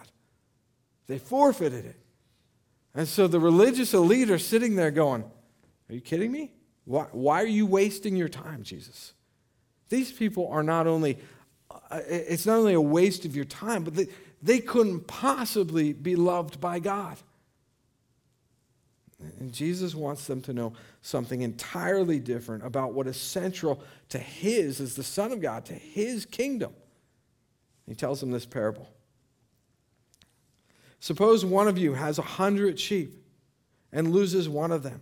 They 1.07 1.19
forfeited 1.19 1.85
it. 1.85 1.99
And 2.95 3.07
so 3.07 3.27
the 3.27 3.39
religious 3.39 3.93
elite 3.93 4.29
are 4.29 4.39
sitting 4.39 4.75
there 4.75 4.91
going, 4.91 5.23
Are 5.89 5.93
you 5.93 6.01
kidding 6.01 6.31
me? 6.31 6.53
Why, 6.85 7.05
why 7.11 7.41
are 7.41 7.47
you 7.47 7.65
wasting 7.65 8.15
your 8.15 8.29
time, 8.29 8.63
Jesus? 8.63 9.13
These 9.89 10.11
people 10.11 10.47
are 10.49 10.63
not 10.63 10.87
only, 10.87 11.17
uh, 11.69 12.01
it's 12.07 12.45
not 12.45 12.57
only 12.57 12.73
a 12.73 12.81
waste 12.81 13.25
of 13.25 13.35
your 13.35 13.45
time, 13.45 13.83
but 13.83 13.95
they, 13.95 14.07
they 14.41 14.59
couldn't 14.59 15.07
possibly 15.07 15.93
be 15.93 16.15
loved 16.15 16.59
by 16.59 16.79
God. 16.79 17.17
And 19.39 19.53
Jesus 19.53 19.95
wants 19.95 20.27
them 20.27 20.41
to 20.41 20.53
know 20.53 20.73
something 21.01 21.41
entirely 21.41 22.19
different 22.19 22.65
about 22.65 22.93
what 22.93 23.07
is 23.07 23.15
central 23.15 23.81
to 24.09 24.17
His, 24.17 24.81
as 24.81 24.95
the 24.95 25.03
Son 25.03 25.31
of 25.31 25.41
God, 25.41 25.65
to 25.65 25.73
His 25.73 26.25
kingdom. 26.25 26.73
He 27.87 27.95
tells 27.95 28.19
them 28.19 28.31
this 28.31 28.45
parable. 28.45 28.89
Suppose 30.99 31.45
one 31.45 31.67
of 31.67 31.77
you 31.77 31.93
has 31.93 32.17
a 32.17 32.23
hundred 32.23 32.79
sheep 32.79 33.25
and 33.91 34.11
loses 34.11 34.49
one 34.49 34.71
of 34.71 34.83
them. 34.83 35.01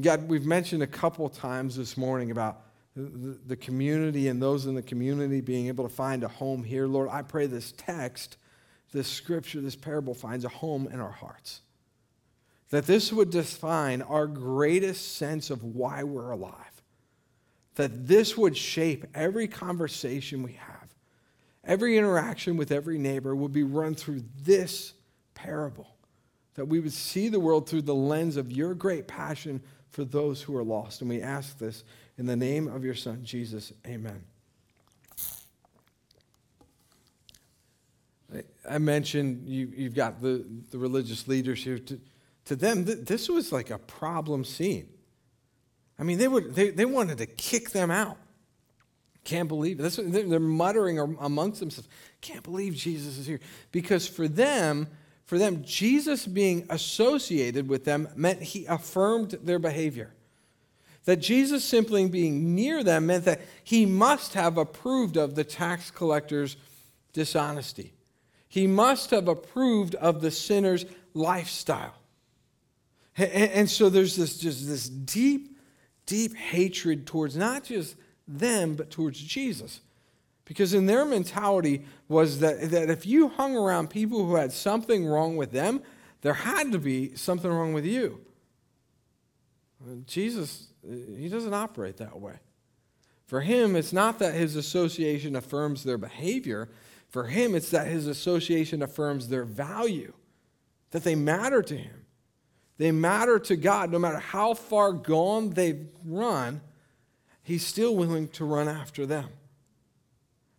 God, 0.00 0.26
we've 0.28 0.46
mentioned 0.46 0.82
a 0.82 0.86
couple 0.86 1.28
times 1.28 1.76
this 1.76 1.96
morning 1.98 2.30
about 2.30 2.62
the, 2.96 3.56
community 3.56 4.28
and 4.28 4.40
those 4.40 4.66
in 4.66 4.74
the 4.74 4.82
community 4.82 5.40
being 5.40 5.68
able 5.68 5.86
to 5.86 5.94
find 5.94 6.24
a 6.24 6.28
home 6.28 6.64
here. 6.64 6.86
Lord, 6.86 7.08
I 7.10 7.22
pray 7.22 7.46
this 7.46 7.72
text, 7.72 8.36
this 8.92 9.08
scripture, 9.08 9.60
this 9.60 9.76
parable 9.76 10.14
finds 10.14 10.44
a 10.44 10.48
home 10.48 10.88
in 10.90 11.00
our 11.00 11.10
hearts. 11.10 11.60
That 12.70 12.86
this 12.86 13.12
would 13.12 13.30
define 13.30 14.00
our 14.02 14.26
greatest 14.26 15.16
sense 15.16 15.50
of 15.50 15.62
why 15.62 16.04
we're 16.04 16.30
alive. 16.30 16.82
That 17.74 18.06
this 18.06 18.36
would 18.36 18.56
shape 18.56 19.04
every 19.14 19.46
conversation 19.46 20.42
we 20.42 20.52
have. 20.52 20.88
Every 21.64 21.96
interaction 21.98 22.56
with 22.56 22.72
every 22.72 22.98
neighbor 22.98 23.36
would 23.36 23.52
be 23.52 23.62
run 23.62 23.94
through 23.94 24.22
this 24.42 24.94
parable. 25.34 25.96
That 26.54 26.66
we 26.66 26.80
would 26.80 26.92
see 26.92 27.28
the 27.28 27.40
world 27.40 27.68
through 27.68 27.82
the 27.82 27.94
lens 27.94 28.36
of 28.36 28.50
your 28.50 28.74
great 28.74 29.06
passion 29.06 29.62
for 29.92 30.04
those 30.04 30.42
who 30.42 30.56
are 30.56 30.64
lost. 30.64 31.00
And 31.00 31.10
we 31.10 31.22
ask 31.22 31.58
this 31.58 31.84
in 32.18 32.26
the 32.26 32.36
name 32.36 32.66
of 32.66 32.84
your 32.84 32.94
Son, 32.94 33.20
Jesus. 33.22 33.72
Amen. 33.86 34.24
I 38.68 38.78
mentioned 38.78 39.46
you, 39.46 39.84
have 39.84 39.94
got 39.94 40.22
the, 40.22 40.44
the 40.70 40.78
religious 40.78 41.28
leaders 41.28 41.62
here. 41.62 41.78
To, 41.78 42.00
to 42.46 42.56
them, 42.56 42.86
th- 42.86 43.00
this 43.00 43.28
was 43.28 43.52
like 43.52 43.70
a 43.70 43.78
problem 43.78 44.44
scene. 44.44 44.88
I 45.98 46.04
mean, 46.04 46.18
they, 46.18 46.28
would, 46.28 46.54
they, 46.54 46.70
they 46.70 46.86
wanted 46.86 47.18
to 47.18 47.26
kick 47.26 47.70
them 47.70 47.90
out. 47.90 48.16
Can't 49.24 49.48
believe 49.48 49.78
it. 49.78 50.30
They're 50.30 50.40
muttering 50.40 50.98
amongst 51.20 51.60
themselves. 51.60 51.88
Can't 52.20 52.42
believe 52.42 52.74
Jesus 52.74 53.18
is 53.18 53.26
here. 53.26 53.40
Because 53.70 54.08
for 54.08 54.26
them, 54.26 54.88
for 55.32 55.38
them, 55.38 55.62
Jesus 55.64 56.26
being 56.26 56.66
associated 56.68 57.66
with 57.66 57.86
them 57.86 58.06
meant 58.14 58.42
he 58.42 58.66
affirmed 58.66 59.30
their 59.42 59.58
behavior. 59.58 60.12
That 61.06 61.20
Jesus 61.20 61.64
simply 61.64 62.06
being 62.06 62.54
near 62.54 62.84
them 62.84 63.06
meant 63.06 63.24
that 63.24 63.40
he 63.64 63.86
must 63.86 64.34
have 64.34 64.58
approved 64.58 65.16
of 65.16 65.34
the 65.34 65.42
tax 65.42 65.90
collector's 65.90 66.58
dishonesty. 67.14 67.94
He 68.46 68.66
must 68.66 69.08
have 69.08 69.26
approved 69.26 69.94
of 69.94 70.20
the 70.20 70.30
sinner's 70.30 70.84
lifestyle. 71.14 71.94
And, 73.16 73.70
so 73.70 73.88
there's 73.88 74.16
this 74.16 74.36
just 74.36 74.68
this 74.68 74.86
deep, 74.86 75.56
deep 76.04 76.36
hatred 76.36 77.06
towards 77.06 77.38
not 77.38 77.64
just 77.64 77.96
them, 78.28 78.74
but 78.74 78.90
towards 78.90 79.18
Jesus. 79.18 79.80
Because 80.44 80.74
in 80.74 80.86
their 80.86 81.04
mentality 81.04 81.84
was 82.08 82.40
that, 82.40 82.70
that 82.70 82.90
if 82.90 83.06
you 83.06 83.28
hung 83.28 83.56
around 83.56 83.90
people 83.90 84.26
who 84.26 84.34
had 84.34 84.52
something 84.52 85.06
wrong 85.06 85.36
with 85.36 85.52
them, 85.52 85.82
there 86.22 86.34
had 86.34 86.72
to 86.72 86.78
be 86.78 87.14
something 87.14 87.50
wrong 87.50 87.72
with 87.72 87.84
you. 87.84 88.20
Jesus, 90.06 90.68
he 90.84 91.28
doesn't 91.28 91.54
operate 91.54 91.96
that 91.98 92.20
way. 92.20 92.38
For 93.26 93.40
him, 93.40 93.76
it's 93.76 93.92
not 93.92 94.18
that 94.18 94.34
his 94.34 94.56
association 94.56 95.36
affirms 95.36 95.84
their 95.84 95.98
behavior. 95.98 96.68
For 97.08 97.24
him, 97.24 97.54
it's 97.54 97.70
that 97.70 97.86
his 97.86 98.06
association 98.06 98.82
affirms 98.82 99.28
their 99.28 99.44
value, 99.44 100.12
that 100.90 101.04
they 101.04 101.14
matter 101.14 101.62
to 101.62 101.76
him. 101.76 102.06
They 102.78 102.90
matter 102.90 103.38
to 103.38 103.56
God. 103.56 103.90
No 103.90 103.98
matter 103.98 104.18
how 104.18 104.54
far 104.54 104.92
gone 104.92 105.50
they've 105.50 105.86
run, 106.04 106.62
he's 107.42 107.64
still 107.64 107.94
willing 107.96 108.28
to 108.28 108.44
run 108.44 108.68
after 108.68 109.06
them. 109.06 109.28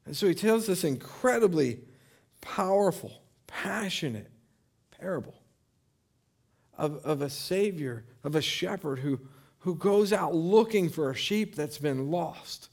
And 0.06 0.16
so 0.16 0.28
he 0.28 0.34
tells 0.34 0.68
this 0.68 0.84
incredibly 0.84 1.80
powerful, 2.42 3.22
passionate 3.48 4.30
parable 5.00 5.36
of, 6.78 6.98
of 7.06 7.22
a 7.22 7.30
Savior, 7.30 8.06
of 8.24 8.36
a 8.36 8.42
shepherd 8.42 9.00
who, 9.00 9.20
who 9.60 9.76
goes 9.76 10.12
out 10.12 10.36
looking 10.36 10.90
for 10.90 11.10
a 11.10 11.16
sheep 11.16 11.56
that's 11.56 11.78
been 11.78 12.12
lost. 12.12 12.70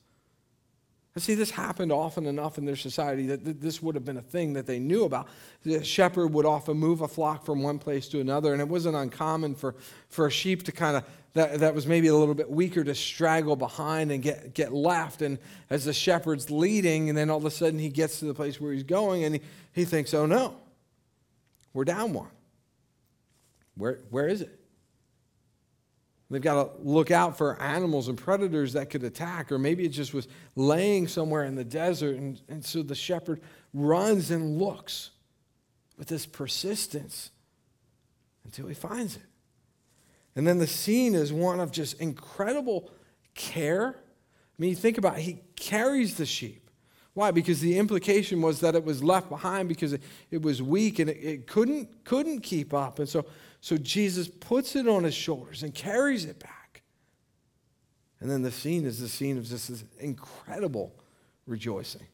See, 1.17 1.35
this 1.35 1.51
happened 1.51 1.91
often 1.91 2.25
enough 2.25 2.57
in 2.57 2.65
their 2.65 2.77
society 2.77 3.27
that 3.27 3.61
this 3.61 3.83
would 3.83 3.97
have 3.97 4.05
been 4.05 4.17
a 4.17 4.23
thing 4.23 4.53
that 4.53 4.67
they 4.67 4.79
knew 4.79 5.05
about. 5.05 5.27
The 5.65 5.83
shepherd 5.83 6.29
would 6.29 6.47
often 6.47 6.77
move 6.77 7.01
a 7.01 7.09
flock 7.09 7.45
from 7.45 7.63
one 7.65 7.81
place 7.81 8.07
to 8.11 8.21
another, 8.21 8.53
and 8.53 8.63
it 8.63 8.69
wasn't 8.69 8.95
uncommon 8.95 9.57
for, 9.57 9.75
for 10.09 10.29
a 10.29 10.31
sheep 10.31 10.63
to 10.65 10.73
kind 10.73 10.97
of, 10.97 11.05
that, 11.35 11.59
that 11.59 11.75
was 11.75 11.85
maybe 11.85 12.07
a 12.07 12.15
little 12.15 12.35
bit 12.35 12.49
weaker, 12.49 12.85
to 12.85 12.95
straggle 12.95 13.57
behind 13.57 14.13
and 14.13 14.23
get, 14.23 14.55
get 14.55 14.73
left. 14.73 15.21
And 15.21 15.39
as 15.69 15.85
the 15.85 15.93
shepherd's 15.93 16.49
leading, 16.49 17.09
and 17.09 17.19
then 17.19 17.29
all 17.29 17.39
of 17.39 17.45
a 17.45 17.51
sudden 17.51 17.81
he 17.81 17.89
gets 17.89 18.21
to 18.21 18.27
the 18.27 18.35
place 18.35 18.61
where 18.61 18.73
he's 18.73 18.85
going, 18.85 19.25
and 19.25 19.35
he, 19.35 19.41
he 19.73 19.85
thinks, 19.85 20.15
oh 20.15 20.27
no, 20.27 20.55
we're 21.73 21.85
down 21.85 22.13
one. 22.13 22.31
Where, 23.77 23.99
where 24.11 24.29
is 24.29 24.43
it? 24.43 24.60
They've 26.31 26.41
got 26.41 26.63
to 26.63 26.83
look 26.83 27.11
out 27.11 27.37
for 27.37 27.61
animals 27.61 28.07
and 28.07 28.17
predators 28.17 28.75
that 28.75 28.89
could 28.89 29.03
attack, 29.03 29.51
or 29.51 29.59
maybe 29.59 29.85
it 29.85 29.89
just 29.89 30.15
was 30.15 30.29
laying 30.55 31.09
somewhere 31.09 31.45
in 31.45 31.57
the 31.57 31.65
desert. 31.65 32.17
And, 32.17 32.41
and 32.49 32.65
so 32.65 32.83
the 32.85 32.95
shepherd 32.95 33.41
runs 33.75 34.31
and 34.31 34.57
looks 34.57 35.11
with 35.99 36.07
this 36.07 36.27
persistence 36.27 37.31
until 38.45 38.69
he 38.69 38.75
finds 38.75 39.17
it. 39.17 39.23
And 40.37 40.47
then 40.47 40.59
the 40.59 40.69
scene 40.69 41.15
is 41.15 41.33
one 41.33 41.59
of 41.59 41.73
just 41.73 42.01
incredible 42.01 42.93
care. 43.35 43.97
I 43.99 44.63
mean, 44.63 44.71
you 44.71 44.77
think 44.77 44.99
about 44.99 45.19
it, 45.19 45.23
he 45.23 45.41
carries 45.57 46.17
the 46.17 46.27
sheep. 46.27 46.71
Why? 47.15 47.33
Because 47.33 47.61
the 47.61 47.77
implication 47.77 48.41
was 48.41 48.61
that 48.61 48.77
it 48.77 48.85
was 48.85 49.03
left 49.03 49.29
behind 49.29 49.69
because 49.69 49.95
it, 49.95 50.03
it 50.31 50.43
was 50.43 50.63
weak 50.63 51.01
and 51.01 51.11
it, 51.11 51.17
it 51.17 51.47
couldn't, 51.49 52.05
couldn't 52.05 52.41
keep 52.41 52.73
up. 52.73 53.01
And 53.01 53.09
so 53.09 53.27
so 53.61 53.77
Jesus 53.77 54.29
puts 54.29 54.75
it 54.75 54.89
on 54.89 55.05
his 55.05 55.15
shoulders 55.15 55.63
and 55.63 55.75
carries 55.75 56.25
it 56.25 56.39
back. 56.41 56.83
And 58.21 58.31
then 58.31 58.43
the 58.43 58.51
scene 58.51 58.85
is 58.85 59.01
the 59.01 59.09
scene 59.09 59.39
of 59.39 59.45
just 59.45 59.69
this 59.69 59.85
incredible 59.99 60.95
rejoicing. 61.47 62.07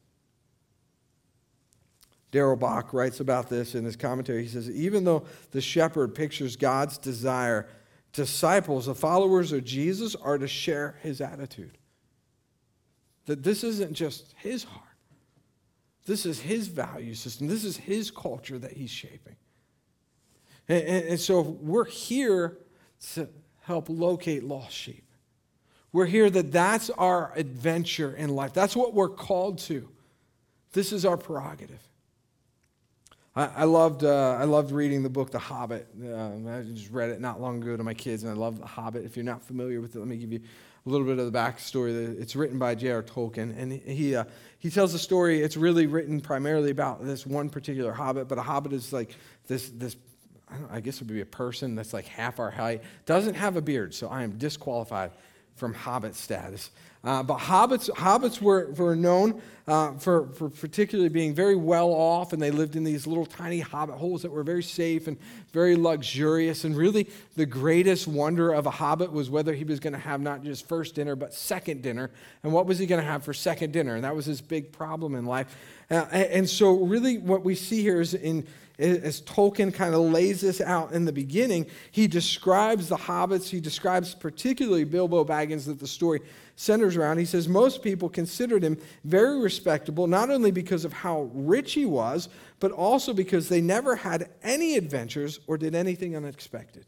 Darrell 2.32 2.56
Bock 2.56 2.92
writes 2.92 3.20
about 3.20 3.48
this 3.48 3.74
in 3.74 3.84
his 3.84 3.96
commentary. 3.96 4.42
He 4.42 4.48
says, 4.48 4.68
even 4.70 5.04
though 5.04 5.24
the 5.52 5.60
shepherd 5.60 6.14
pictures 6.14 6.56
God's 6.56 6.98
desire, 6.98 7.68
disciples, 8.12 8.86
the 8.86 8.94
followers 8.94 9.52
of 9.52 9.64
Jesus, 9.64 10.14
are 10.16 10.38
to 10.38 10.48
share 10.48 10.96
his 11.02 11.20
attitude. 11.20 11.78
That 13.26 13.42
this 13.42 13.64
isn't 13.64 13.94
just 13.94 14.34
his 14.36 14.64
heart, 14.64 14.82
this 16.04 16.26
is 16.26 16.40
his 16.40 16.68
value 16.68 17.14
system, 17.14 17.46
this 17.46 17.64
is 17.64 17.76
his 17.76 18.10
culture 18.10 18.58
that 18.58 18.72
he's 18.72 18.90
shaping. 18.90 19.36
And, 20.68 20.82
and, 20.82 21.04
and 21.08 21.20
so 21.20 21.40
we're 21.40 21.84
here 21.84 22.58
to 23.14 23.28
help 23.62 23.88
locate 23.88 24.44
lost 24.44 24.72
sheep. 24.72 25.04
We're 25.92 26.06
here 26.06 26.28
that 26.28 26.52
that's 26.52 26.90
our 26.90 27.32
adventure 27.36 28.14
in 28.14 28.30
life. 28.30 28.52
That's 28.52 28.76
what 28.76 28.92
we're 28.92 29.08
called 29.08 29.58
to. 29.60 29.88
This 30.72 30.92
is 30.92 31.04
our 31.04 31.16
prerogative. 31.16 31.80
I, 33.34 33.46
I 33.46 33.64
loved, 33.64 34.04
uh, 34.04 34.36
I 34.38 34.44
loved 34.44 34.72
reading 34.72 35.02
the 35.02 35.08
book 35.08 35.30
The 35.30 35.38
Hobbit. 35.38 35.86
Um, 36.02 36.46
I 36.48 36.62
just 36.62 36.90
read 36.90 37.10
it 37.10 37.20
not 37.20 37.40
long 37.40 37.62
ago 37.62 37.76
to 37.76 37.82
my 37.82 37.94
kids, 37.94 38.24
and 38.24 38.32
I 38.32 38.34
love 38.34 38.58
The 38.58 38.66
Hobbit. 38.66 39.04
If 39.04 39.16
you're 39.16 39.24
not 39.24 39.42
familiar 39.42 39.80
with 39.80 39.94
it, 39.96 39.98
let 39.98 40.08
me 40.08 40.16
give 40.16 40.32
you 40.32 40.40
a 40.86 40.88
little 40.88 41.06
bit 41.06 41.18
of 41.18 41.30
the 41.30 41.38
backstory. 41.38 42.18
It's 42.20 42.36
written 42.36 42.58
by 42.58 42.74
J.R. 42.74 43.02
Tolkien, 43.02 43.56
and 43.58 43.72
he, 43.72 44.16
uh, 44.16 44.24
he 44.58 44.70
tells 44.70 44.92
the 44.92 44.98
story. 44.98 45.42
It's 45.42 45.56
really 45.56 45.86
written 45.86 46.20
primarily 46.20 46.70
about 46.70 47.04
this 47.04 47.26
one 47.26 47.50
particular 47.50 47.92
hobbit, 47.92 48.28
but 48.28 48.38
a 48.38 48.42
hobbit 48.42 48.72
is 48.72 48.92
like 48.92 49.16
this, 49.46 49.70
this 49.70 49.96
I, 50.48 50.76
I 50.76 50.80
guess 50.80 50.96
it 50.96 51.02
would 51.02 51.14
be 51.14 51.20
a 51.20 51.26
person 51.26 51.74
that's 51.74 51.92
like 51.92 52.06
half 52.06 52.38
our 52.38 52.50
height, 52.50 52.82
doesn't 53.04 53.34
have 53.34 53.56
a 53.56 53.62
beard, 53.62 53.94
so 53.94 54.08
I 54.08 54.22
am 54.22 54.38
disqualified 54.38 55.10
from 55.56 55.72
hobbit 55.72 56.14
status. 56.14 56.70
Uh, 57.06 57.22
but 57.22 57.38
hobbits, 57.38 57.88
hobbits 57.90 58.42
were, 58.42 58.72
were 58.72 58.96
known 58.96 59.40
uh, 59.68 59.92
for, 59.92 60.26
for 60.30 60.48
particularly 60.48 61.08
being 61.08 61.32
very 61.32 61.54
well 61.54 61.90
off, 61.90 62.32
and 62.32 62.42
they 62.42 62.50
lived 62.50 62.74
in 62.74 62.82
these 62.82 63.06
little 63.06 63.24
tiny 63.24 63.60
hobbit 63.60 63.94
holes 63.94 64.22
that 64.22 64.30
were 64.30 64.42
very 64.42 64.62
safe 64.62 65.06
and 65.06 65.16
very 65.52 65.76
luxurious. 65.76 66.64
And 66.64 66.76
really, 66.76 67.08
the 67.36 67.46
greatest 67.46 68.08
wonder 68.08 68.52
of 68.52 68.66
a 68.66 68.72
hobbit 68.72 69.12
was 69.12 69.30
whether 69.30 69.54
he 69.54 69.62
was 69.62 69.78
going 69.78 69.92
to 69.92 70.00
have 70.00 70.20
not 70.20 70.42
just 70.42 70.66
first 70.66 70.96
dinner, 70.96 71.14
but 71.14 71.32
second 71.32 71.80
dinner. 71.80 72.10
And 72.42 72.52
what 72.52 72.66
was 72.66 72.80
he 72.80 72.86
going 72.86 73.00
to 73.00 73.08
have 73.08 73.22
for 73.22 73.32
second 73.32 73.72
dinner? 73.72 73.94
And 73.94 74.02
that 74.02 74.16
was 74.16 74.26
his 74.26 74.40
big 74.40 74.72
problem 74.72 75.14
in 75.14 75.26
life. 75.26 75.56
Uh, 75.88 76.06
and, 76.10 76.24
and 76.24 76.50
so, 76.50 76.72
really, 76.72 77.18
what 77.18 77.44
we 77.44 77.54
see 77.54 77.82
here 77.82 78.00
is 78.00 78.14
in 78.14 78.44
as 78.78 79.22
Tolkien 79.22 79.72
kind 79.72 79.94
of 79.94 80.00
lays 80.02 80.42
this 80.42 80.60
out 80.60 80.92
in 80.92 81.06
the 81.06 81.12
beginning, 81.12 81.66
he 81.90 82.06
describes 82.06 82.88
the 82.88 82.96
hobbits, 82.96 83.48
he 83.48 83.58
describes 83.58 84.14
particularly 84.14 84.84
Bilbo 84.84 85.24
Baggins 85.24 85.64
that 85.64 85.80
the 85.80 85.86
story 85.86 86.20
centers 86.56 86.96
around. 86.96 87.18
He 87.18 87.24
says 87.24 87.48
most 87.48 87.82
people 87.82 88.10
considered 88.10 88.62
him 88.62 88.78
very 89.04 89.38
respectable, 89.40 90.06
not 90.06 90.30
only 90.30 90.50
because 90.50 90.84
of 90.84 90.92
how 90.92 91.30
rich 91.32 91.72
he 91.72 91.86
was, 91.86 92.28
but 92.60 92.70
also 92.70 93.14
because 93.14 93.48
they 93.48 93.62
never 93.62 93.96
had 93.96 94.28
any 94.42 94.76
adventures 94.76 95.40
or 95.46 95.56
did 95.56 95.74
anything 95.74 96.14
unexpected. 96.14 96.84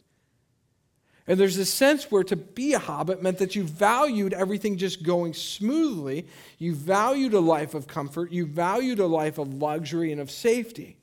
And 1.27 1.39
there's 1.39 1.59
a 1.59 1.67
sense 1.67 2.11
where 2.11 2.25
to 2.25 2.37
be 2.37 2.73
a 2.73 2.79
hobbit 2.79 3.23
meant 3.23 3.39
that 3.39 3.55
you 3.55 3.65
valued 3.65 4.33
everything 4.33 4.79
just 4.79 5.03
going 5.03 5.35
smoothly. 5.35 6.27
You 6.59 6.75
valued 6.75 7.35
a 7.35 7.41
life 7.41 7.75
of 7.75 7.87
comfort. 7.87 8.33
You 8.33 8.47
valued 8.47 8.99
a 8.99 9.07
life 9.07 9.37
of 9.37 9.53
luxury 9.53 10.11
and 10.11 10.23
of 10.23 10.31
safety 10.31 10.98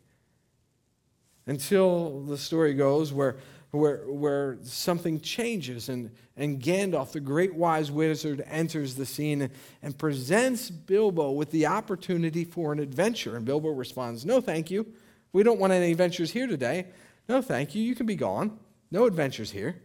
until 1.47 2.21
the 2.21 2.37
story 2.37 2.73
goes 2.73 3.13
where, 3.13 3.37
where, 3.71 4.03
where 4.07 4.57
something 4.63 5.19
changes 5.19 5.89
and, 5.89 6.11
and 6.37 6.61
Gandalf, 6.61 7.11
the 7.11 7.19
great 7.19 7.53
wise 7.53 7.91
wizard, 7.91 8.43
enters 8.47 8.95
the 8.95 9.05
scene 9.05 9.43
and, 9.43 9.53
and 9.81 9.97
presents 9.97 10.69
Bilbo 10.69 11.31
with 11.31 11.51
the 11.51 11.67
opportunity 11.67 12.43
for 12.43 12.73
an 12.73 12.79
adventure. 12.79 13.35
And 13.35 13.45
Bilbo 13.45 13.69
responds, 13.69 14.25
No, 14.25 14.41
thank 14.41 14.71
you. 14.71 14.85
We 15.33 15.43
don't 15.43 15.59
want 15.59 15.73
any 15.73 15.91
adventures 15.91 16.31
here 16.31 16.47
today. 16.47 16.87
No, 17.27 17.41
thank 17.41 17.75
you. 17.75 17.83
You 17.83 17.95
can 17.95 18.05
be 18.05 18.15
gone. 18.15 18.57
No 18.91 19.05
adventures 19.05 19.51
here. 19.51 19.75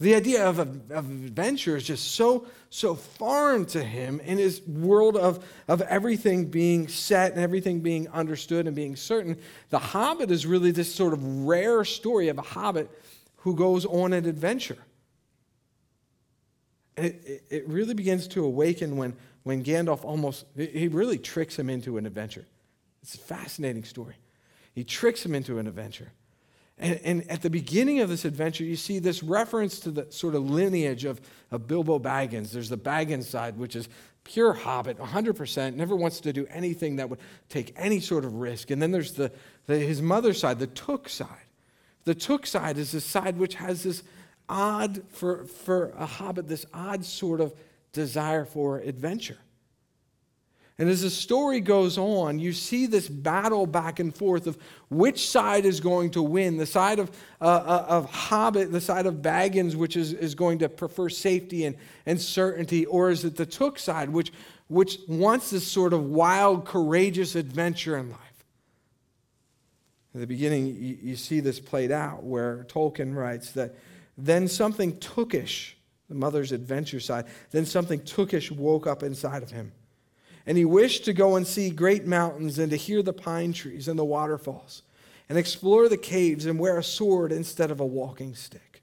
The 0.00 0.14
idea 0.14 0.48
of, 0.48 0.60
of 0.60 0.90
adventure 0.90 1.76
is 1.76 1.82
just 1.82 2.12
so, 2.12 2.46
so 2.70 2.94
foreign 2.94 3.66
to 3.66 3.82
him 3.82 4.20
in 4.20 4.38
his 4.38 4.62
world 4.62 5.16
of, 5.16 5.44
of 5.66 5.82
everything 5.82 6.46
being 6.46 6.86
set 6.86 7.32
and 7.32 7.40
everything 7.40 7.80
being 7.80 8.08
understood 8.10 8.68
and 8.68 8.76
being 8.76 8.94
certain. 8.94 9.38
The 9.70 9.80
Hobbit 9.80 10.30
is 10.30 10.46
really 10.46 10.70
this 10.70 10.94
sort 10.94 11.14
of 11.14 11.46
rare 11.46 11.84
story 11.84 12.28
of 12.28 12.38
a 12.38 12.42
hobbit 12.42 12.88
who 13.38 13.56
goes 13.56 13.84
on 13.86 14.12
an 14.12 14.24
adventure. 14.26 14.78
It, 16.96 17.20
it, 17.24 17.44
it 17.50 17.68
really 17.68 17.94
begins 17.94 18.28
to 18.28 18.44
awaken 18.44 18.96
when, 18.96 19.16
when 19.42 19.64
Gandalf 19.64 20.04
almost, 20.04 20.44
he 20.56 20.86
really 20.86 21.18
tricks 21.18 21.58
him 21.58 21.68
into 21.68 21.98
an 21.98 22.06
adventure. 22.06 22.46
It's 23.02 23.14
a 23.14 23.18
fascinating 23.18 23.84
story. 23.84 24.14
He 24.74 24.84
tricks 24.84 25.24
him 25.24 25.34
into 25.34 25.58
an 25.58 25.66
adventure. 25.66 26.12
And, 26.80 27.00
and, 27.02 27.30
at 27.30 27.42
the 27.42 27.50
beginning 27.50 28.00
of 28.00 28.08
this 28.08 28.24
adventure, 28.24 28.62
you 28.62 28.76
see 28.76 29.00
this 29.00 29.22
reference 29.22 29.80
to 29.80 29.90
the 29.90 30.06
sort 30.10 30.36
of 30.36 30.48
lineage 30.48 31.04
of, 31.04 31.20
of 31.50 31.66
Bilbo 31.66 31.98
Baggins. 31.98 32.52
There's 32.52 32.68
the 32.68 32.78
Baggins 32.78 33.24
side, 33.24 33.58
which 33.58 33.74
is 33.74 33.88
pure 34.28 34.52
hobbit, 34.52 34.98
100%, 34.98 35.74
never 35.74 35.96
wants 35.96 36.20
to 36.20 36.32
do 36.32 36.46
anything 36.50 36.96
that 36.96 37.08
would 37.08 37.18
take 37.48 37.74
any 37.76 37.98
sort 37.98 38.24
of 38.24 38.34
risk. 38.34 38.70
And 38.70 38.80
then 38.80 38.92
there's 38.92 39.12
the, 39.12 39.32
the, 39.66 39.78
his 39.78 40.02
mother's 40.02 40.38
side, 40.38 40.58
the 40.58 40.66
Took 40.66 41.08
side. 41.08 41.28
The 42.04 42.14
Took 42.14 42.46
side 42.46 42.78
is 42.78 42.92
the 42.92 43.00
side 43.00 43.38
which 43.38 43.54
has 43.54 43.82
this 43.82 44.02
odd, 44.48 45.02
for, 45.08 45.44
for 45.44 45.90
a 45.96 46.06
hobbit, 46.06 46.46
this 46.46 46.66
odd 46.72 47.04
sort 47.04 47.40
of 47.40 47.54
desire 47.92 48.44
for 48.44 48.78
adventure. 48.78 49.38
And 50.80 50.88
as 50.88 51.02
the 51.02 51.10
story 51.10 51.60
goes 51.60 51.98
on, 51.98 52.38
you 52.38 52.52
see 52.52 52.86
this 52.86 53.08
battle 53.08 53.66
back 53.66 53.98
and 53.98 54.14
forth 54.14 54.46
of 54.46 54.56
which 54.88 55.28
side 55.28 55.64
is 55.64 55.80
going 55.80 56.10
to 56.10 56.22
win 56.22 56.56
the 56.56 56.66
side 56.66 57.00
of, 57.00 57.10
uh, 57.40 57.44
uh, 57.44 57.86
of 57.88 58.08
Hobbit, 58.08 58.70
the 58.70 58.80
side 58.80 59.06
of 59.06 59.16
Baggins, 59.16 59.74
which 59.74 59.96
is, 59.96 60.12
is 60.12 60.36
going 60.36 60.60
to 60.60 60.68
prefer 60.68 61.08
safety 61.08 61.64
and, 61.64 61.76
and 62.06 62.20
certainty, 62.20 62.86
or 62.86 63.10
is 63.10 63.24
it 63.24 63.34
the 63.34 63.44
Took 63.44 63.80
side, 63.80 64.08
which, 64.10 64.32
which 64.68 64.98
wants 65.08 65.50
this 65.50 65.66
sort 65.66 65.92
of 65.92 66.04
wild, 66.04 66.64
courageous 66.64 67.34
adventure 67.34 67.98
in 67.98 68.10
life? 68.10 68.20
At 70.14 70.20
the 70.20 70.28
beginning, 70.28 70.66
you, 70.66 70.96
you 71.02 71.16
see 71.16 71.40
this 71.40 71.58
played 71.58 71.90
out 71.90 72.22
where 72.22 72.64
Tolkien 72.68 73.16
writes 73.16 73.50
that 73.52 73.74
then 74.16 74.46
something 74.46 74.96
tookish, 74.98 75.74
the 76.08 76.14
mother's 76.14 76.52
adventure 76.52 77.00
side, 77.00 77.24
then 77.50 77.66
something 77.66 77.98
tookish 78.00 78.52
woke 78.52 78.86
up 78.86 79.02
inside 79.02 79.42
of 79.42 79.50
him 79.50 79.72
and 80.48 80.56
he 80.56 80.64
wished 80.64 81.04
to 81.04 81.12
go 81.12 81.36
and 81.36 81.46
see 81.46 81.68
great 81.68 82.06
mountains 82.06 82.58
and 82.58 82.70
to 82.70 82.76
hear 82.76 83.02
the 83.02 83.12
pine 83.12 83.52
trees 83.52 83.86
and 83.86 83.98
the 83.98 84.04
waterfalls 84.04 84.82
and 85.28 85.36
explore 85.36 85.90
the 85.90 85.96
caves 85.98 86.46
and 86.46 86.58
wear 86.58 86.78
a 86.78 86.82
sword 86.82 87.32
instead 87.32 87.70
of 87.70 87.80
a 87.80 87.86
walking 87.86 88.34
stick. 88.34 88.82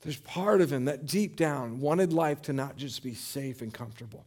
There's 0.00 0.16
part 0.20 0.62
of 0.62 0.72
him 0.72 0.86
that 0.86 1.04
deep 1.04 1.36
down 1.36 1.80
wanted 1.80 2.14
life 2.14 2.40
to 2.42 2.54
not 2.54 2.78
just 2.78 3.02
be 3.02 3.12
safe 3.12 3.60
and 3.60 3.74
comfortable. 3.74 4.24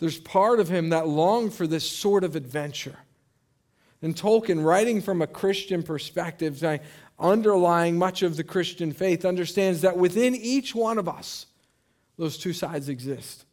There's 0.00 0.18
part 0.18 0.58
of 0.58 0.68
him 0.68 0.88
that 0.88 1.06
longed 1.06 1.54
for 1.54 1.68
this 1.68 1.88
sort 1.88 2.24
of 2.24 2.34
adventure. 2.34 2.98
And 4.02 4.16
Tolkien, 4.16 4.64
writing 4.64 5.02
from 5.02 5.22
a 5.22 5.28
Christian 5.28 5.84
perspective, 5.84 6.64
underlying 7.16 7.96
much 7.96 8.22
of 8.22 8.36
the 8.36 8.42
Christian 8.44 8.92
faith, 8.92 9.24
understands 9.24 9.82
that 9.82 9.96
within 9.96 10.34
each 10.34 10.74
one 10.74 10.98
of 10.98 11.08
us, 11.08 11.46
Those 12.18 12.36
two 12.36 12.52
sides 12.52 12.88
exist. 12.88 13.44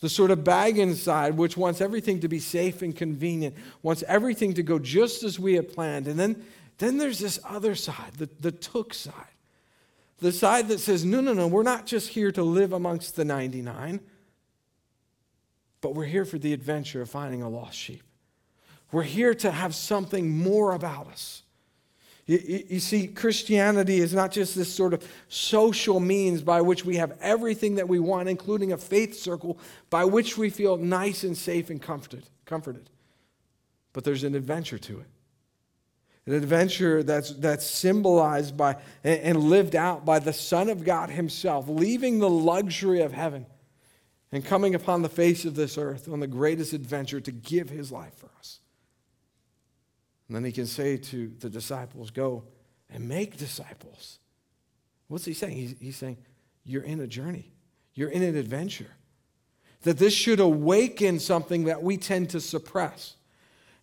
The 0.00 0.08
sort 0.08 0.30
of 0.30 0.38
Baggins 0.38 0.94
side, 0.94 1.36
which 1.36 1.56
wants 1.56 1.80
everything 1.80 2.20
to 2.20 2.28
be 2.28 2.38
safe 2.38 2.80
and 2.80 2.96
convenient, 2.96 3.54
wants 3.82 4.02
everything 4.08 4.54
to 4.54 4.62
go 4.62 4.78
just 4.78 5.22
as 5.24 5.38
we 5.38 5.54
had 5.54 5.68
planned. 5.68 6.08
And 6.08 6.18
then, 6.18 6.42
then 6.78 6.96
there's 6.96 7.18
this 7.18 7.38
other 7.44 7.74
side, 7.74 8.14
the, 8.16 8.30
the 8.40 8.52
took 8.52 8.94
side. 8.94 9.14
The 10.20 10.32
side 10.32 10.68
that 10.68 10.80
says, 10.80 11.04
no, 11.04 11.20
no, 11.20 11.34
no, 11.34 11.46
we're 11.46 11.62
not 11.62 11.86
just 11.86 12.10
here 12.10 12.30
to 12.32 12.42
live 12.42 12.72
amongst 12.72 13.16
the 13.16 13.24
99, 13.24 14.00
but 15.80 15.94
we're 15.94 16.04
here 16.04 16.24
for 16.24 16.38
the 16.38 16.52
adventure 16.52 17.02
of 17.02 17.10
finding 17.10 17.42
a 17.42 17.48
lost 17.48 17.76
sheep. 17.76 18.02
We're 18.92 19.02
here 19.02 19.34
to 19.34 19.50
have 19.50 19.74
something 19.74 20.30
more 20.30 20.72
about 20.72 21.08
us. 21.08 21.42
You, 22.30 22.64
you, 22.68 22.78
see, 22.78 23.08
Christianity 23.08 23.98
is 23.98 24.14
not 24.14 24.30
just 24.30 24.54
this 24.54 24.72
sort 24.72 24.94
of 24.94 25.04
social 25.26 25.98
means 25.98 26.42
by 26.42 26.60
which 26.60 26.84
we 26.84 26.94
have 26.94 27.18
everything 27.20 27.74
that 27.74 27.88
we 27.88 27.98
want, 27.98 28.28
including 28.28 28.70
a 28.70 28.76
faith 28.76 29.18
circle 29.18 29.58
by 29.90 30.04
which 30.04 30.38
we 30.38 30.48
feel 30.48 30.76
nice 30.76 31.24
and 31.24 31.36
safe 31.36 31.70
and 31.70 31.82
comforted. 31.82 32.22
comforted. 32.44 32.88
But 33.92 34.04
there's 34.04 34.22
an 34.22 34.36
adventure 34.36 34.78
to 34.78 35.00
it. 35.00 35.06
An 36.24 36.34
adventure 36.34 37.02
that's, 37.02 37.32
that's 37.32 37.66
symbolized 37.66 38.56
by 38.56 38.76
and, 39.02 39.20
and 39.22 39.38
lived 39.42 39.74
out 39.74 40.04
by 40.04 40.20
the 40.20 40.32
Son 40.32 40.68
of 40.68 40.84
God 40.84 41.10
Himself, 41.10 41.68
leaving 41.68 42.20
the 42.20 42.30
luxury 42.30 43.00
of 43.00 43.12
heaven 43.12 43.44
and 44.30 44.44
coming 44.44 44.76
upon 44.76 45.02
the 45.02 45.08
face 45.08 45.44
of 45.44 45.56
this 45.56 45.76
earth 45.76 46.08
on 46.08 46.20
the 46.20 46.28
greatest 46.28 46.74
adventure 46.74 47.20
to 47.22 47.32
give 47.32 47.70
His 47.70 47.90
life 47.90 48.14
for 48.14 48.30
us. 48.38 48.59
And 50.30 50.36
then 50.36 50.44
he 50.44 50.52
can 50.52 50.66
say 50.66 50.96
to 50.96 51.32
the 51.40 51.50
disciples, 51.50 52.12
Go 52.12 52.44
and 52.88 53.08
make 53.08 53.36
disciples. 53.36 54.20
What's 55.08 55.24
he 55.24 55.34
saying? 55.34 55.56
He's, 55.56 55.74
he's 55.80 55.96
saying, 55.96 56.18
You're 56.62 56.84
in 56.84 57.00
a 57.00 57.08
journey, 57.08 57.50
you're 57.94 58.10
in 58.10 58.22
an 58.22 58.36
adventure. 58.36 58.92
That 59.82 59.98
this 59.98 60.14
should 60.14 60.38
awaken 60.38 61.18
something 61.18 61.64
that 61.64 61.82
we 61.82 61.96
tend 61.96 62.30
to 62.30 62.40
suppress. 62.40 63.16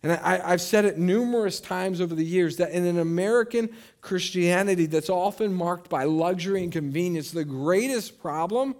And 0.02 0.12
I, 0.12 0.52
have 0.52 0.62
said 0.62 0.86
it 0.86 0.96
numerous 0.96 1.60
times 1.60 2.00
over 2.00 2.14
the 2.14 2.24
years 2.24 2.56
that 2.56 2.70
in 2.70 2.86
an 2.86 2.98
American 2.98 3.68
Christianity 4.00 4.86
that's 4.86 5.10
often 5.10 5.52
marked 5.52 5.90
by 5.90 6.04
luxury 6.04 6.62
and 6.62 6.72
convenience, 6.72 7.30
the 7.30 7.44
greatest 7.44 8.22
problem, 8.22 8.74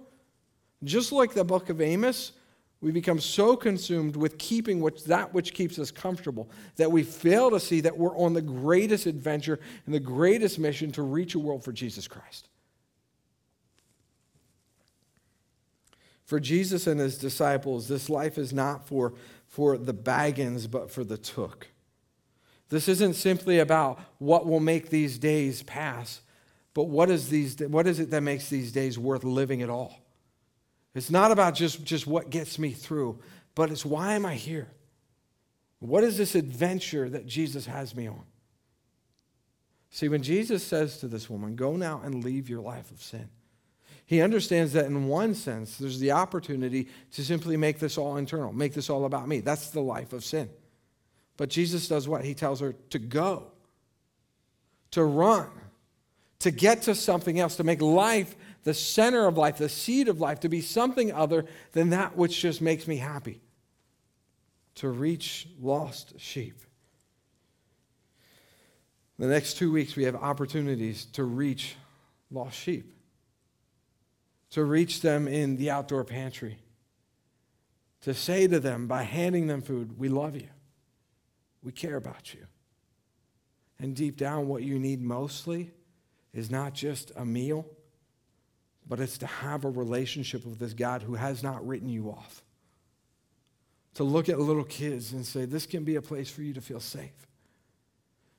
just 0.83 1.11
like 1.11 1.35
the 1.35 1.43
book 1.43 1.69
of 1.69 1.81
Amos, 1.81 2.31
we 2.81 2.91
become 2.91 3.19
so 3.19 3.57
consumed 3.57 4.15
with 4.15 4.37
keeping 4.37 4.79
that 5.07 5.33
which 5.33 5.53
keeps 5.53 5.77
us 5.77 5.91
comfortable 5.91 6.49
that 6.77 6.91
we 6.91 7.03
fail 7.03 7.51
to 7.51 7.59
see 7.59 7.81
that 7.81 7.97
we're 7.97 8.17
on 8.17 8.33
the 8.33 8.41
greatest 8.41 9.05
adventure 9.05 9.59
and 9.85 9.93
the 9.93 9.99
greatest 9.99 10.57
mission 10.59 10.91
to 10.93 11.01
reach 11.01 11.35
a 11.35 11.39
world 11.39 11.63
for 11.63 11.73
Jesus 11.73 12.07
Christ. 12.07 12.47
For 16.25 16.39
Jesus 16.39 16.87
and 16.87 16.99
his 16.99 17.17
disciples, 17.17 17.87
this 17.87 18.09
life 18.09 18.37
is 18.37 18.53
not 18.53 18.87
for, 18.87 19.13
for 19.47 19.77
the 19.77 19.93
baggins, 19.93 20.69
but 20.69 20.91
for 20.91 21.03
the 21.03 21.17
took. 21.17 21.67
This 22.69 22.87
isn't 22.87 23.15
simply 23.15 23.59
about 23.59 23.99
what 24.19 24.45
will 24.45 24.59
make 24.59 24.89
these 24.89 25.17
days 25.17 25.63
pass, 25.63 26.21
but 26.75 26.83
what 26.83 27.09
is, 27.09 27.29
these, 27.29 27.59
what 27.59 27.87
is 27.87 27.99
it 27.99 28.11
that 28.11 28.21
makes 28.21 28.47
these 28.47 28.71
days 28.71 28.97
worth 28.97 29.23
living 29.23 29.63
at 29.63 29.71
all? 29.71 29.99
It's 30.95 31.11
not 31.11 31.31
about 31.31 31.55
just, 31.55 31.83
just 31.83 32.07
what 32.07 32.29
gets 32.29 32.57
me 32.57 32.71
through, 32.71 33.19
but 33.55 33.69
it's 33.69 33.85
why 33.85 34.13
am 34.13 34.25
I 34.25 34.35
here? 34.35 34.67
What 35.79 36.03
is 36.03 36.17
this 36.17 36.35
adventure 36.35 37.09
that 37.09 37.25
Jesus 37.25 37.65
has 37.65 37.95
me 37.95 38.07
on? 38.07 38.23
See, 39.91 40.09
when 40.09 40.21
Jesus 40.21 40.63
says 40.63 40.97
to 40.99 41.07
this 41.07 41.29
woman, 41.29 41.55
Go 41.55 41.75
now 41.75 42.01
and 42.03 42.23
leave 42.23 42.49
your 42.49 42.61
life 42.61 42.91
of 42.91 43.01
sin, 43.01 43.29
he 44.05 44.21
understands 44.21 44.73
that 44.73 44.85
in 44.85 45.07
one 45.07 45.35
sense, 45.35 45.77
there's 45.77 45.99
the 45.99 46.11
opportunity 46.11 46.87
to 47.13 47.23
simply 47.23 47.57
make 47.57 47.79
this 47.79 47.97
all 47.97 48.17
internal, 48.17 48.51
make 48.51 48.73
this 48.73 48.89
all 48.89 49.05
about 49.05 49.27
me. 49.27 49.39
That's 49.39 49.69
the 49.69 49.81
life 49.81 50.13
of 50.13 50.25
sin. 50.25 50.49
But 51.37 51.49
Jesus 51.49 51.87
does 51.87 52.07
what? 52.07 52.25
He 52.25 52.33
tells 52.33 52.59
her 52.59 52.73
to 52.89 52.99
go, 52.99 53.51
to 54.91 55.03
run, 55.03 55.47
to 56.39 56.51
get 56.51 56.81
to 56.83 56.95
something 56.95 57.39
else, 57.39 57.57
to 57.57 57.63
make 57.63 57.81
life 57.81 58.35
the 58.63 58.73
center 58.73 59.25
of 59.25 59.37
life, 59.37 59.57
the 59.57 59.69
seed 59.69 60.07
of 60.07 60.19
life, 60.19 60.39
to 60.41 60.49
be 60.49 60.61
something 60.61 61.11
other 61.11 61.45
than 61.71 61.89
that 61.91 62.15
which 62.15 62.39
just 62.39 62.61
makes 62.61 62.87
me 62.87 62.97
happy, 62.97 63.41
to 64.75 64.89
reach 64.89 65.47
lost 65.59 66.19
sheep. 66.19 66.61
The 69.17 69.27
next 69.27 69.55
two 69.55 69.71
weeks, 69.71 69.95
we 69.95 70.05
have 70.05 70.15
opportunities 70.15 71.05
to 71.13 71.23
reach 71.23 71.75
lost 72.31 72.57
sheep, 72.57 72.93
to 74.51 74.63
reach 74.63 75.01
them 75.01 75.27
in 75.27 75.57
the 75.57 75.69
outdoor 75.69 76.03
pantry, 76.03 76.59
to 78.01 78.13
say 78.13 78.47
to 78.47 78.59
them 78.59 78.87
by 78.87 79.03
handing 79.03 79.47
them 79.47 79.61
food, 79.61 79.97
We 79.99 80.09
love 80.09 80.35
you, 80.35 80.47
we 81.61 81.71
care 81.71 81.97
about 81.97 82.33
you. 82.33 82.45
And 83.79 83.95
deep 83.95 84.17
down, 84.17 84.47
what 84.47 84.63
you 84.63 84.77
need 84.77 85.01
mostly 85.01 85.71
is 86.33 86.51
not 86.51 86.73
just 86.73 87.11
a 87.15 87.25
meal 87.25 87.65
but 88.89 88.99
it's 88.99 89.19
to 89.19 89.27
have 89.27 89.63
a 89.63 89.69
relationship 89.69 90.43
with 90.43 90.57
this 90.57 90.73
God 90.73 91.03
who 91.03 91.13
has 91.13 91.43
not 91.43 91.65
written 91.65 91.87
you 91.87 92.09
off. 92.09 92.43
To 93.95 94.03
look 94.03 94.29
at 94.29 94.39
little 94.39 94.63
kids 94.63 95.13
and 95.13 95.25
say, 95.25 95.45
this 95.45 95.67
can 95.67 95.83
be 95.83 95.95
a 95.95 96.01
place 96.01 96.29
for 96.29 96.41
you 96.41 96.53
to 96.53 96.61
feel 96.61 96.79
safe. 96.79 97.27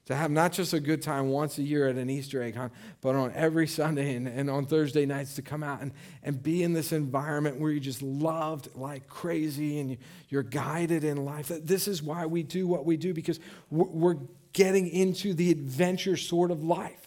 To 0.07 0.17
have 0.17 0.33
not 0.33 0.53
just 0.53 0.73
a 0.73 0.81
good 0.81 1.03
time 1.03 1.29
once 1.29 1.59
a 1.59 1.63
year 1.63 1.87
at 1.87 1.95
an 1.95 2.11
Easter 2.11 2.43
egg 2.43 2.57
hunt, 2.57 2.73
but 3.01 3.15
on 3.15 3.33
every 3.33 3.69
Sunday 3.69 4.17
and, 4.17 4.27
and 4.27 4.51
on 4.51 4.67
Thursday 4.67 5.07
nights 5.07 5.37
to 5.37 5.43
come 5.43 5.63
out 5.63 5.83
and, 5.83 5.93
and 6.25 6.43
be 6.43 6.65
in 6.65 6.73
this 6.73 6.91
environment 6.91 7.61
where 7.61 7.71
you 7.71 7.79
just 7.79 8.03
loved 8.03 8.75
like 8.75 9.07
crazy 9.07 9.79
and 9.79 9.91
you, 9.91 9.97
you're 10.29 10.43
guided 10.43 11.05
in 11.05 11.25
life. 11.25 11.47
This 11.63 11.87
is 11.87 12.03
why 12.03 12.27
we 12.27 12.43
do 12.43 12.67
what 12.67 12.85
we 12.85 12.97
do 12.97 13.15
because 13.15 13.39
we're 13.71 14.17
getting 14.53 14.89
into 14.89 15.33
the 15.33 15.53
adventure 15.53 16.17
sort 16.17 16.51
of 16.51 16.65
life 16.65 17.00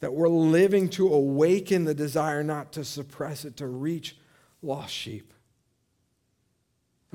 that 0.00 0.12
we're 0.12 0.28
living 0.28 0.88
to 0.90 1.12
awaken 1.12 1.84
the 1.84 1.94
desire 1.94 2.42
not 2.42 2.72
to 2.72 2.84
suppress 2.84 3.44
it, 3.44 3.56
to 3.56 3.66
reach 3.66 4.16
lost 4.62 4.92
sheep. 4.92 5.32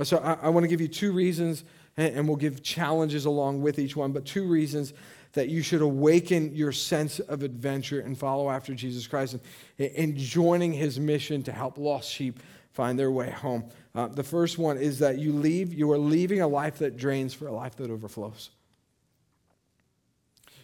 So 0.04 0.18
I, 0.18 0.34
I 0.34 0.50
want 0.50 0.64
to 0.64 0.68
give 0.68 0.82
you 0.82 0.88
two 0.88 1.12
reasons, 1.12 1.64
and, 1.98 2.16
and 2.16 2.28
we'll 2.28 2.38
give 2.38 2.64
challenges 2.64 3.26
along 3.26 3.62
with 3.62 3.78
each 3.78 3.96
one, 3.96 4.12
but 4.12 4.26
two 4.26 4.48
reasons 4.48 4.94
that 5.34 5.50
you 5.50 5.62
should 5.62 5.82
awaken 5.82 6.56
your 6.56 6.72
sense 6.72 7.20
of 7.20 7.44
adventure 7.44 8.02
and 8.02 8.18
follow 8.18 8.50
after 8.50 8.74
Jesus 8.74 9.08
Christ 9.08 9.38
and, 9.78 9.92
and 9.96 10.18
joining 10.18 10.74
his 10.74 11.00
mission 11.00 11.44
to 11.44 11.52
help 11.52 11.78
lost 11.78 12.10
sheep 12.10 12.40
find 12.72 12.98
their 12.98 13.12
way 13.12 13.30
home. 13.30 13.66
Uh, 13.94 14.08
the 14.08 14.24
first 14.24 14.58
one 14.58 14.78
is 14.78 15.00
that 15.00 15.20
you 15.20 15.34
leave, 15.34 15.74
you 15.74 15.92
are 15.92 15.98
leaving 15.98 16.42
a 16.42 16.48
life 16.48 16.80
that 16.80 16.98
drains 16.98 17.34
for 17.34 17.48
a 17.48 17.54
life 17.54 17.76
that 17.76 17.92
overflows. 17.92 18.50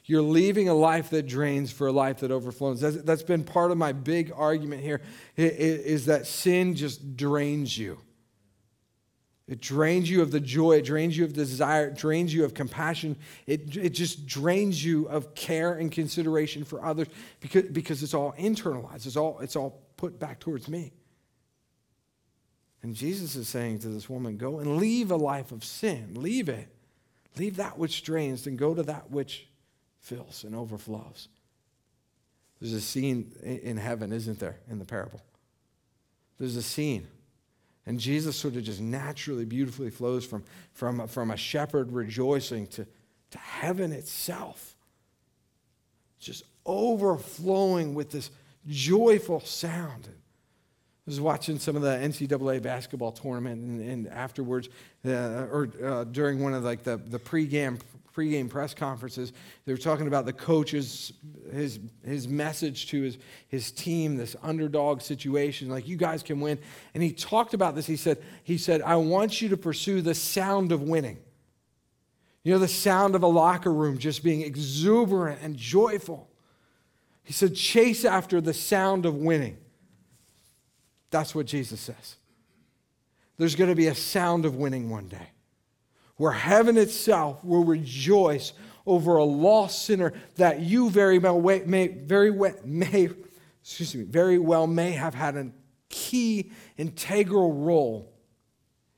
You're 0.08 0.22
leaving 0.22 0.70
a 0.70 0.74
life 0.74 1.10
that 1.10 1.28
drains 1.28 1.70
for 1.70 1.88
a 1.88 1.92
life 1.92 2.20
that 2.22 2.32
overflows. 2.32 2.80
That's, 2.80 2.96
that's 3.04 3.24
been 3.24 3.44
part 3.44 3.72
of 3.72 3.78
my 3.78 3.92
big 3.92 4.32
argument 4.34 4.82
here 4.82 5.02
is 5.36 6.06
that 6.06 6.26
sin 6.26 6.76
just 6.76 7.18
drains 7.18 7.78
you. 7.78 8.00
It 9.50 9.62
drains 9.62 10.10
you 10.10 10.22
of 10.22 10.32
the 10.32 10.40
joy, 10.42 10.78
it 10.78 10.86
drains 10.86 11.18
you 11.18 11.24
of 11.24 11.32
desire, 11.34 11.88
it 11.88 11.96
drains 11.96 12.34
you 12.34 12.44
of 12.44 12.54
compassion, 12.54 13.16
it, 13.46 13.78
it 13.78 13.90
just 13.92 14.26
drains 14.26 14.84
you 14.84 15.08
of 15.08 15.36
care 15.36 15.74
and 15.74 15.90
consideration 15.90 16.66
for 16.66 16.84
others 16.84 17.08
because, 17.40 17.64
because 17.64 18.04
it's 18.04 18.14
all 18.14 18.34
internalized, 18.34 19.06
it's 19.06 19.16
all, 19.16 19.40
it's 19.40 19.56
all 19.56 19.82
put 19.96 20.20
back 20.20 20.40
towards 20.40 20.68
me. 20.68 20.92
And 22.84 22.94
Jesus 22.94 23.36
is 23.36 23.48
saying 23.48 23.80
to 23.80 23.88
this 23.88 24.10
woman, 24.10 24.38
Go 24.38 24.60
and 24.60 24.78
leave 24.78 25.12
a 25.12 25.16
life 25.16 25.52
of 25.52 25.64
sin. 25.64 26.12
Leave 26.16 26.48
it. 26.48 26.70
Leave 27.38 27.58
that 27.58 27.78
which 27.78 28.04
drains 28.04 28.48
and 28.48 28.58
go 28.58 28.74
to 28.74 28.84
that 28.84 29.12
which 29.12 29.47
fills 30.08 30.46
and 30.46 30.56
overflows. 30.56 31.28
There's 32.60 32.74
a 32.74 32.82
scene 32.82 33.34
in 33.44 33.78
heaven, 33.78 34.12
isn't 34.12 34.40
there, 34.40 34.58
in 34.70 34.80
the 34.80 34.86
parable? 34.86 35.22
There's 36.40 36.56
a 36.56 36.62
scene. 36.62 37.08
And 37.86 38.00
Jesus 38.00 38.36
sort 38.36 38.56
of 38.56 38.64
just 38.64 38.82
naturally, 38.82 39.46
beautifully 39.46 39.90
flows 39.90 40.26
from, 40.26 40.44
from, 40.74 41.08
from 41.08 41.32
a 41.32 41.38
shepherd 41.38 41.92
rejoicing 41.92 42.68
to, 42.68 42.88
to 43.32 43.38
heaven 43.38 43.92
itself. 43.92 44.76
Just 46.20 46.44
overflowing 46.66 47.94
with 47.94 48.10
this 48.12 48.32
joyful 48.68 49.40
sound. 49.42 50.08
I 50.08 50.12
was 51.06 51.22
watching 51.22 51.60
some 51.60 51.76
of 51.76 51.82
the 51.82 51.90
NCAA 51.90 52.62
basketball 52.62 53.12
tournament, 53.12 53.62
and, 53.62 53.82
and 53.82 54.08
afterwards, 54.08 54.68
uh, 55.06 55.12
or 55.52 55.70
uh, 55.84 56.04
during 56.06 56.42
one 56.42 56.54
of 56.54 56.64
like 56.64 56.84
the, 56.84 56.98
the 56.98 57.20
pregame 57.20 57.80
pregame 58.18 58.50
press 58.50 58.74
conferences, 58.74 59.32
they 59.66 59.74
were 59.74 59.78
talking 59.78 60.08
about 60.08 60.26
the 60.26 60.34
coach's 60.34 61.14
his 61.52 61.80
his 62.04 62.28
message 62.28 62.88
to 62.88 63.04
his 63.04 63.18
his 63.48 63.72
team, 63.72 64.18
this 64.18 64.36
underdog 64.42 65.02
situation, 65.02 65.70
like 65.70 65.88
you 65.88 65.96
guys 65.96 66.24
can 66.24 66.40
win. 66.40 66.58
And 66.94 67.04
he 67.04 67.12
talked 67.12 67.54
about 67.54 67.76
this. 67.76 67.86
He 67.86 67.96
said, 67.96 68.18
he 68.44 68.58
said, 68.58 68.82
I 68.82 68.96
want 68.96 69.42
you 69.42 69.50
to 69.50 69.58
pursue 69.58 70.02
the 70.02 70.16
sound 70.16 70.72
of 70.72 70.82
winning. 70.82 71.20
You 72.44 72.54
know, 72.54 72.60
the 72.60 72.68
sound 72.68 73.16
of 73.16 73.24
a 73.24 73.28
locker 73.28 73.72
room 73.72 73.98
just 73.98 74.24
being 74.24 74.42
exuberant 74.42 75.40
and 75.44 75.56
joyful. 75.56 76.30
He 77.24 77.34
said, 77.34 77.56
chase 77.56 78.06
after 78.06 78.40
the 78.40 78.54
sound 78.54 79.06
of 79.06 79.16
winning. 79.16 79.58
That's 81.10 81.36
what 81.36 81.46
Jesus 81.46 81.82
says. 81.82 82.16
There's 83.38 83.56
going 83.56 83.70
to 83.70 83.76
be 83.76 83.88
a 83.88 83.96
sound 83.96 84.46
of 84.46 84.56
winning 84.56 84.90
one 84.90 85.08
day 85.10 85.30
where 86.18 86.32
heaven 86.32 86.78
itself 86.78 87.44
will 87.44 87.64
rejoice 87.64 88.54
over 88.86 89.18
a 89.18 89.24
lost 89.24 89.86
sinner 89.86 90.14
that 90.36 90.62
you 90.62 90.90
very 90.90 91.20
well 91.20 91.40
may, 91.42 91.88
very 91.88 92.32
well, 92.32 92.56
may, 92.64 93.10
excuse 93.62 93.96
me, 93.96 94.04
very 94.04 94.38
well 94.38 94.68
may 94.68 94.92
have 94.92 95.14
had 95.14 95.36
a 95.36 95.52
key 95.90 96.52
integral 96.78 97.54
role 97.54 98.12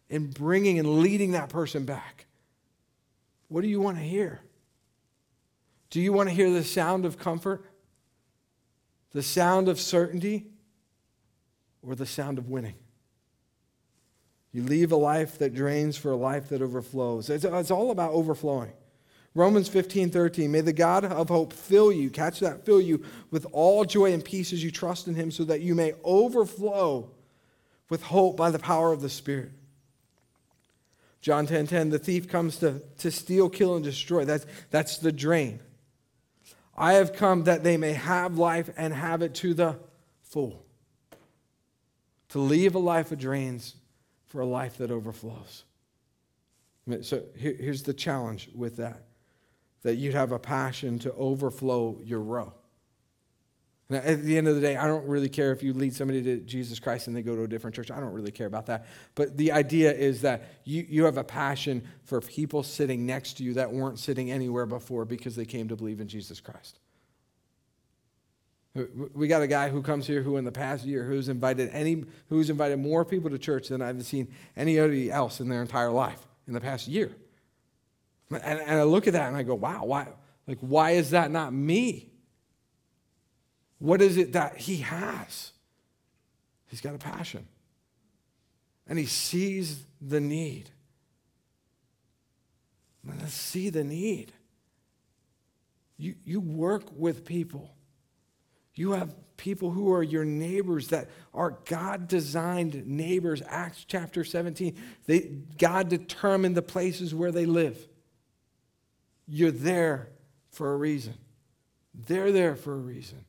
in 0.09 0.27
bringing 0.27 0.79
and 0.79 1.01
leading 1.01 1.31
that 1.31 1.49
person 1.49 1.85
back. 1.85 2.25
What 3.47 3.61
do 3.61 3.67
you 3.67 3.81
want 3.81 3.97
to 3.97 4.03
hear? 4.03 4.41
Do 5.89 5.99
you 5.99 6.13
want 6.13 6.29
to 6.29 6.35
hear 6.35 6.51
the 6.51 6.63
sound 6.63 7.05
of 7.05 7.17
comfort? 7.17 7.65
The 9.11 9.23
sound 9.23 9.67
of 9.67 9.79
certainty? 9.79 10.47
Or 11.81 11.95
the 11.95 12.05
sound 12.05 12.37
of 12.37 12.49
winning? 12.49 12.75
You 14.51 14.63
leave 14.63 14.91
a 14.91 14.95
life 14.95 15.37
that 15.39 15.53
drains 15.53 15.95
for 15.95 16.11
a 16.11 16.15
life 16.15 16.49
that 16.49 16.61
overflows. 16.61 17.29
It's, 17.29 17.45
it's 17.45 17.71
all 17.71 17.91
about 17.91 18.11
overflowing. 18.13 18.71
Romans 19.35 19.67
15, 19.67 20.09
13. 20.09 20.51
May 20.51 20.61
the 20.61 20.73
God 20.73 21.05
of 21.05 21.29
hope 21.29 21.53
fill 21.53 21.91
you, 21.91 22.09
catch 22.09 22.39
that, 22.39 22.65
fill 22.65 22.81
you 22.81 23.03
with 23.29 23.45
all 23.51 23.85
joy 23.85 24.11
and 24.11 24.25
peace 24.25 24.51
as 24.51 24.63
you 24.63 24.71
trust 24.71 25.07
in 25.07 25.13
him, 25.13 25.29
so 25.29 25.43
that 25.43 25.61
you 25.61 25.75
may 25.75 25.93
overflow 26.03 27.11
with 27.89 28.01
hope 28.03 28.37
by 28.37 28.49
the 28.49 28.59
power 28.59 28.91
of 28.91 29.01
the 29.01 29.09
Spirit. 29.09 29.51
John 31.21 31.45
10, 31.45 31.67
10. 31.67 31.89
The 31.89 31.99
thief 31.99 32.27
comes 32.27 32.57
to, 32.57 32.81
to 32.99 33.11
steal, 33.11 33.49
kill, 33.49 33.75
and 33.75 33.83
destroy. 33.83 34.25
That's, 34.25 34.45
that's 34.71 34.97
the 34.97 35.11
drain. 35.11 35.59
I 36.75 36.93
have 36.93 37.13
come 37.13 37.43
that 37.43 37.63
they 37.63 37.77
may 37.77 37.93
have 37.93 38.37
life 38.37 38.69
and 38.77 38.93
have 38.93 39.21
it 39.21 39.35
to 39.35 39.53
the 39.53 39.77
full. 40.23 40.65
To 42.29 42.39
leave 42.39 42.73
a 42.73 42.79
life 42.79 43.11
of 43.11 43.19
drains 43.19 43.75
for 44.29 44.41
a 44.41 44.45
life 44.45 44.77
that 44.77 44.91
overflows. 44.91 45.65
So 47.01 47.23
here's 47.35 47.83
the 47.83 47.93
challenge 47.93 48.49
with 48.55 48.77
that 48.77 49.03
that 49.81 49.95
you'd 49.95 50.13
have 50.13 50.33
a 50.33 50.39
passion 50.39 50.99
to 50.99 51.13
overflow 51.13 52.01
your 52.03 52.19
row. 52.19 52.53
Now, 53.89 53.99
at 53.99 54.23
the 54.23 54.37
end 54.37 54.47
of 54.47 54.55
the 54.55 54.61
day, 54.61 54.75
I 54.75 54.87
don't 54.87 55.07
really 55.07 55.29
care 55.29 55.51
if 55.51 55.63
you 55.63 55.73
lead 55.73 55.95
somebody 55.95 56.21
to 56.21 56.37
Jesus 56.41 56.79
Christ 56.79 57.07
and 57.07 57.15
they 57.15 57.23
go 57.23 57.35
to 57.35 57.43
a 57.43 57.47
different 57.47 57.75
church. 57.75 57.89
I 57.89 57.99
don't 57.99 58.11
really 58.11 58.31
care 58.31 58.45
about 58.45 58.67
that. 58.67 58.85
But 59.15 59.35
the 59.35 59.51
idea 59.51 59.91
is 59.91 60.21
that 60.21 60.43
you, 60.63 60.85
you 60.87 61.05
have 61.05 61.17
a 61.17 61.23
passion 61.23 61.87
for 62.03 62.21
people 62.21 62.61
sitting 62.61 63.05
next 63.05 63.37
to 63.37 63.43
you 63.43 63.53
that 63.55 63.71
weren't 63.71 63.97
sitting 63.97 64.29
anywhere 64.29 64.67
before 64.67 65.05
because 65.05 65.35
they 65.35 65.45
came 65.45 65.69
to 65.69 65.75
believe 65.75 66.01
in 66.01 66.07
Jesus 66.07 66.39
Christ. 66.39 66.77
We 69.13 69.27
got 69.27 69.41
a 69.41 69.47
guy 69.47 69.69
who 69.69 69.81
comes 69.81 70.05
here 70.07 70.21
who 70.21 70.37
in 70.37 70.45
the 70.45 70.51
past 70.51 70.85
year 70.85 71.03
who's 71.03 71.29
invited 71.29 71.69
any 71.71 72.05
who's 72.29 72.49
invited 72.49 72.77
more 72.79 73.05
people 73.05 73.29
to 73.29 73.37
church 73.37 73.69
than 73.69 73.81
I've 73.81 74.03
seen 74.05 74.33
anybody 74.55 75.11
else 75.11 75.39
in 75.39 75.49
their 75.49 75.61
entire 75.61 75.91
life 75.91 76.19
in 76.47 76.53
the 76.53 76.61
past 76.61 76.87
year. 76.87 77.11
And, 78.31 78.59
and 78.59 78.79
I 78.79 78.83
look 78.83 79.07
at 79.07 79.13
that 79.13 79.27
and 79.27 79.35
I 79.35 79.43
go, 79.43 79.55
wow, 79.55 79.85
why 79.85 80.07
like 80.47 80.59
why 80.59 80.91
is 80.91 81.11
that 81.11 81.31
not 81.31 81.53
me? 81.53 82.11
What 83.79 84.01
is 84.01 84.17
it 84.17 84.33
that 84.33 84.57
he 84.57 84.77
has? 84.77 85.53
He's 86.67 86.81
got 86.81 86.93
a 86.93 86.99
passion. 86.99 87.47
And 88.87 88.99
he 88.99 89.05
sees 89.05 89.83
the 90.01 90.19
need. 90.19 90.69
Let's 93.05 93.33
see 93.33 93.69
the 93.69 93.83
need. 93.83 94.33
You, 95.97 96.15
you 96.23 96.39
work 96.39 96.83
with 96.95 97.25
people 97.25 97.75
you 98.79 98.91
have 98.91 99.13
people 99.35 99.71
who 99.71 99.91
are 99.91 100.03
your 100.03 100.25
neighbors 100.25 100.89
that 100.89 101.09
are 101.33 101.57
God 101.65 102.07
designed 102.07 102.87
neighbors. 102.87 103.41
Acts 103.47 103.85
chapter 103.85 104.23
17. 104.23 104.75
They, 105.05 105.31
God 105.57 105.89
determined 105.89 106.55
the 106.55 106.61
places 106.61 107.13
where 107.13 107.31
they 107.31 107.45
live. 107.45 107.77
You're 109.27 109.51
there 109.51 110.09
for 110.51 110.73
a 110.73 110.77
reason. 110.77 111.15
They're 111.93 112.31
there 112.31 112.55
for 112.55 112.73
a 112.73 112.77
reason. 112.77 113.25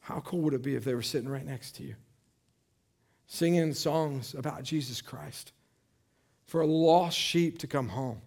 How 0.00 0.20
cool 0.20 0.40
would 0.40 0.54
it 0.54 0.62
be 0.62 0.74
if 0.74 0.84
they 0.84 0.94
were 0.94 1.02
sitting 1.02 1.28
right 1.28 1.44
next 1.44 1.76
to 1.76 1.82
you, 1.82 1.94
singing 3.26 3.74
songs 3.74 4.34
about 4.34 4.62
Jesus 4.62 5.00
Christ 5.00 5.52
for 6.46 6.60
a 6.60 6.66
lost 6.66 7.18
sheep 7.18 7.58
to 7.58 7.66
come 7.66 7.88
home? 7.88 8.22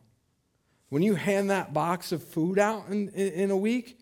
When 0.89 1.01
you 1.01 1.15
hand 1.15 1.49
that 1.49 1.73
box 1.73 2.11
of 2.11 2.23
food 2.23 2.59
out 2.59 2.87
in, 2.89 3.09
in, 3.09 3.33
in 3.33 3.51
a 3.51 3.57
week, 3.57 3.97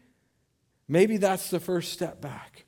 Maybe 0.91 1.15
that's 1.15 1.49
the 1.49 1.61
first 1.61 1.93
step 1.93 2.19
back. 2.19 2.65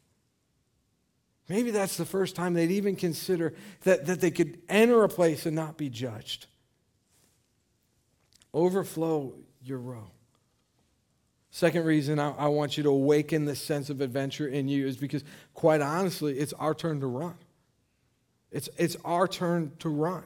Maybe 1.50 1.72
that's 1.72 1.98
the 1.98 2.06
first 2.06 2.38
time 2.38 2.54
they'd 2.54 2.72
even 2.72 2.96
consider 2.96 3.54
that, 3.84 4.06
that 4.06 4.22
they 4.22 4.32
could 4.32 4.62
enter 4.70 5.04
a 5.04 5.10
place 5.10 5.46
and 5.46 5.54
not 5.54 5.76
be 5.76 5.90
judged. 5.90 6.48
Overflow 8.54 9.34
your 9.62 9.78
row. 9.78 10.10
Second 11.52 11.84
reason 11.84 12.18
I, 12.18 12.32
I, 12.38 12.48
want 12.48 12.78
you 12.78 12.84
to 12.84 12.90
awaken 12.92 13.44
this 13.44 13.62
sense 13.62 13.90
of 13.90 14.00
adventure 14.00 14.48
in 14.48 14.70
you 14.70 14.88
is 14.88 14.96
because, 14.96 15.26
quite 15.54 15.82
honestly, 15.82 16.40
it's 16.40 16.54
our 16.54 16.74
turn 16.74 17.02
to 17.02 17.08
run. 17.08 17.36
It's, 18.52 18.70
it's 18.78 18.96
our 19.04 19.28
turn 19.28 19.74
to 19.80 19.90
run. 19.90 20.24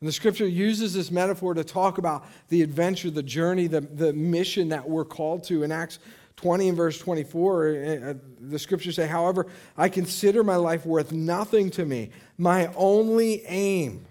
And 0.00 0.08
the 0.08 0.12
scripture 0.12 0.48
uses 0.48 0.92
this 0.92 1.12
metaphor 1.12 1.54
to 1.54 1.62
talk 1.62 1.98
about 1.98 2.26
the 2.48 2.62
adventure, 2.62 3.10
the 3.10 3.22
journey, 3.22 3.68
the, 3.68 3.80
the 3.80 4.12
mission 4.12 4.70
that 4.70 4.90
we're 4.90 5.04
called 5.04 5.44
to. 5.44 5.62
In 5.62 5.70
Acts 5.70 6.00
20 6.36 6.68
and 6.68 6.76
verse 6.76 6.98
24, 6.98 7.68
uh, 7.68 8.10
uh, 8.10 8.14
the 8.40 8.58
scriptures 8.58 8.96
say, 8.96 9.06
However, 9.06 9.46
I 9.76 9.88
consider 9.88 10.42
my 10.42 10.56
life 10.56 10.84
worth 10.84 11.12
nothing 11.12 11.70
to 11.72 11.84
me. 11.84 12.10
My 12.36 12.72
only 12.74 13.44
aim 13.46 14.06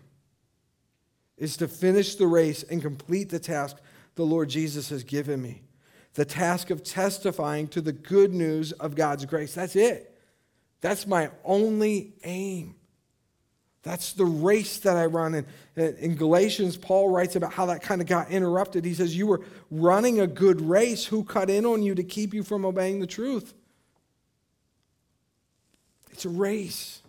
is 1.38 1.58
to 1.58 1.68
finish 1.68 2.16
the 2.16 2.28
race 2.28 2.64
and 2.64 2.82
complete 2.82 3.30
the 3.30 3.40
task 3.40 3.78
the 4.16 4.26
Lord 4.26 4.50
Jesus 4.50 4.90
has 4.90 5.04
given 5.04 5.42
me 5.42 5.64
the 6.14 6.26
task 6.26 6.70
of 6.70 6.84
testifying 6.84 7.68
to 7.68 7.82
the 7.82 7.92
good 7.92 8.34
news 8.34 8.72
of 8.74 8.96
God's 8.96 9.26
grace. 9.26 9.56
That's 9.56 9.76
it. 9.76 10.16
That's 10.82 11.08
my 11.08 11.32
only 11.44 12.14
aim. 12.24 12.76
That's 13.84 14.14
the 14.14 14.26
race 14.26 14.80
that 14.80 14.96
I 14.96 15.06
run. 15.06 15.36
And 15.36 15.46
in 15.98 16.16
Galatians, 16.16 16.78
Paul 16.78 17.10
writes 17.10 17.36
about 17.36 17.52
how 17.52 17.66
that 17.68 17.82
kind 17.82 18.02
of 18.02 18.08
got 18.08 18.32
interrupted. 18.32 18.86
He 18.86 18.94
says, 18.94 19.16
You 19.16 19.28
were 19.28 19.42
running 19.70 20.22
a 20.22 20.28
good 20.28 20.62
race. 20.62 21.06
Who 21.06 21.24
cut 21.24 21.50
in 21.50 21.66
on 21.66 21.84
you 21.84 21.94
to 21.94 22.04
keep 22.04 22.34
you 22.34 22.44
from 22.44 22.66
obeying 22.66 23.02
the 23.02 23.08
truth? 23.08 23.54
It's 26.12 26.26
a 26.26 26.30
race. 26.30 27.02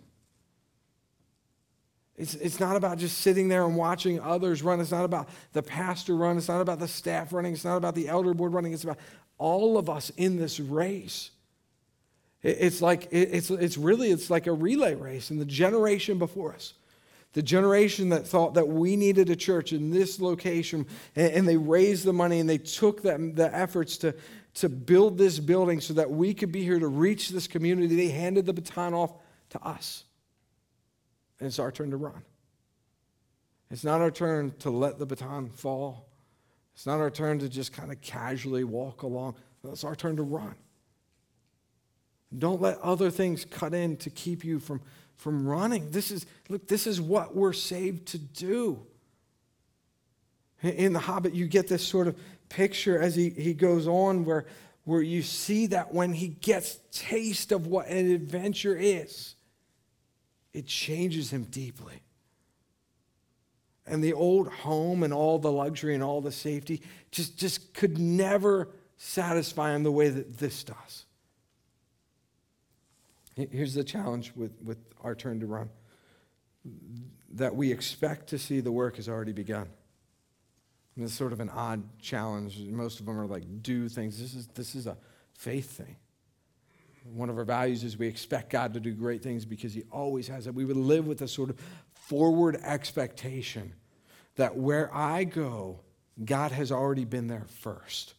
It's, 2.17 2.33
it's 2.35 2.59
not 2.59 2.75
about 2.75 2.97
just 2.97 3.19
sitting 3.19 3.47
there 3.49 3.65
and 3.65 3.75
watching 3.75 4.19
others 4.19 4.63
run. 4.63 4.79
It's 4.79 4.91
not 4.91 5.05
about 5.05 5.29
the 5.53 5.61
pastor 5.61 6.15
run. 6.15 6.37
It's 6.37 6.47
not 6.47 6.61
about 6.61 6.79
the 6.79 6.87
staff 6.87 7.31
running. 7.31 7.53
It's 7.53 7.65
not 7.65 7.77
about 7.77 7.95
the 7.95 8.07
elder 8.07 8.33
board 8.33 8.53
running. 8.53 8.73
It's 8.73 8.83
about 8.83 8.99
all 9.37 9.77
of 9.77 9.89
us 9.89 10.11
in 10.11 10.37
this 10.37 10.59
race. 10.59 11.31
It's 12.43 12.81
like, 12.81 13.07
it's, 13.11 13.49
it's 13.49 13.77
really, 13.77 14.11
it's 14.11 14.29
like 14.29 14.45
a 14.45 14.51
relay 14.51 14.93
race 14.93 15.31
in 15.31 15.39
the 15.39 15.45
generation 15.45 16.19
before 16.19 16.53
us. 16.53 16.73
The 17.33 17.41
generation 17.41 18.09
that 18.09 18.27
thought 18.27 18.53
that 18.53 18.67
we 18.67 18.95
needed 18.95 19.29
a 19.29 19.35
church 19.35 19.73
in 19.73 19.91
this 19.91 20.21
location, 20.21 20.85
and, 21.15 21.33
and 21.33 21.47
they 21.47 21.57
raised 21.57 22.05
the 22.05 22.13
money 22.13 22.39
and 22.39 22.49
they 22.49 22.59
took 22.59 23.01
the, 23.01 23.31
the 23.33 23.53
efforts 23.53 23.97
to, 23.97 24.15
to 24.55 24.69
build 24.69 25.17
this 25.17 25.39
building 25.39 25.81
so 25.81 25.95
that 25.95 26.09
we 26.09 26.33
could 26.33 26.51
be 26.51 26.63
here 26.63 26.79
to 26.79 26.87
reach 26.87 27.29
this 27.29 27.47
community. 27.47 27.95
They 27.95 28.09
handed 28.09 28.45
the 28.45 28.53
baton 28.53 28.93
off 28.93 29.13
to 29.49 29.61
us. 29.61 30.03
And 31.39 31.47
it's 31.47 31.59
our 31.59 31.71
turn 31.71 31.91
to 31.91 31.97
run. 31.97 32.23
It's 33.69 33.83
not 33.83 33.99
our 33.99 34.11
turn 34.11 34.53
to 34.59 34.69
let 34.69 34.99
the 34.99 35.05
baton 35.05 35.49
fall. 35.49 36.07
It's 36.75 36.85
not 36.85 36.99
our 36.99 37.09
turn 37.09 37.39
to 37.39 37.49
just 37.49 37.73
kind 37.73 37.91
of 37.91 37.99
casually 38.01 38.63
walk 38.63 39.01
along. 39.01 39.35
It's 39.63 39.83
our 39.83 39.95
turn 39.95 40.15
to 40.17 40.23
run. 40.23 40.55
Don't 42.37 42.61
let 42.61 42.79
other 42.79 43.09
things 43.09 43.45
cut 43.45 43.73
in 43.73 43.97
to 43.97 44.09
keep 44.09 44.43
you 44.43 44.59
from, 44.59 44.81
from 45.17 45.47
running. 45.47 45.91
This 45.91 46.11
is, 46.11 46.25
look, 46.49 46.67
this 46.67 46.87
is 46.87 46.99
what 46.99 47.35
we're 47.35 47.53
saved 47.53 48.07
to 48.07 48.17
do. 48.17 48.85
In 50.61 50.93
The 50.93 50.99
Hobbit, 50.99 51.33
you 51.33 51.47
get 51.47 51.67
this 51.67 51.85
sort 51.85 52.07
of 52.07 52.17
picture 52.49 52.99
as 52.99 53.15
he, 53.15 53.29
he 53.29 53.53
goes 53.53 53.87
on 53.87 54.25
where, 54.25 54.45
where 54.83 55.01
you 55.01 55.21
see 55.21 55.67
that 55.67 55.93
when 55.93 56.13
he 56.13 56.29
gets 56.29 56.79
taste 56.91 57.51
of 57.51 57.67
what 57.67 57.87
an 57.87 58.11
adventure 58.11 58.75
is, 58.75 59.35
it 60.53 60.65
changes 60.65 61.31
him 61.31 61.43
deeply. 61.43 62.01
And 63.87 64.03
the 64.03 64.13
old 64.13 64.47
home 64.47 65.03
and 65.03 65.13
all 65.13 65.37
the 65.37 65.51
luxury 65.51 65.93
and 65.93 66.03
all 66.03 66.21
the 66.21 66.31
safety 66.31 66.81
just, 67.11 67.37
just 67.37 67.73
could 67.73 67.99
never 67.99 68.69
satisfy 68.97 69.75
him 69.75 69.83
the 69.83 69.91
way 69.91 70.09
that 70.09 70.37
this 70.37 70.63
does. 70.63 71.04
Here's 73.35 73.73
the 73.73 73.83
challenge 73.83 74.31
with, 74.35 74.61
with 74.63 74.77
our 75.01 75.13
turn 75.13 75.41
to 75.41 75.45
run 75.45 75.69
that 77.33 77.55
we 77.55 77.71
expect 77.71 78.27
to 78.29 78.39
see 78.39 78.61
the 78.61 78.71
work 78.71 78.95
has 78.95 79.09
already 79.09 79.33
begun. 79.33 79.67
And 80.95 81.03
it's 81.03 81.13
sort 81.13 81.33
of 81.33 81.41
an 81.41 81.49
odd 81.49 81.83
challenge. 81.99 82.57
Most 82.59 83.01
of 83.01 83.05
them 83.05 83.19
are 83.19 83.25
like 83.25 83.43
do 83.61 83.89
things. 83.89 84.19
This 84.19 84.33
is, 84.33 84.47
this 84.47 84.75
is 84.75 84.87
a 84.87 84.97
faith 85.33 85.71
thing. 85.71 85.97
One 87.13 87.29
of 87.29 87.37
our 87.37 87.43
values 87.43 87.83
is 87.83 87.97
we 87.97 88.07
expect 88.07 88.49
God 88.49 88.73
to 88.73 88.79
do 88.79 88.91
great 88.93 89.21
things 89.21 89.45
because 89.45 89.73
He 89.73 89.83
always 89.91 90.27
has 90.29 90.47
it. 90.47 90.55
We 90.55 90.65
would 90.65 90.77
live 90.77 91.05
with 91.05 91.21
a 91.21 91.27
sort 91.27 91.49
of 91.49 91.57
forward 91.93 92.59
expectation 92.63 93.73
that 94.37 94.55
where 94.55 94.93
I 94.93 95.25
go, 95.25 95.81
God 96.23 96.51
has 96.51 96.71
already 96.71 97.05
been 97.05 97.27
there 97.27 97.45
first. 97.47 98.15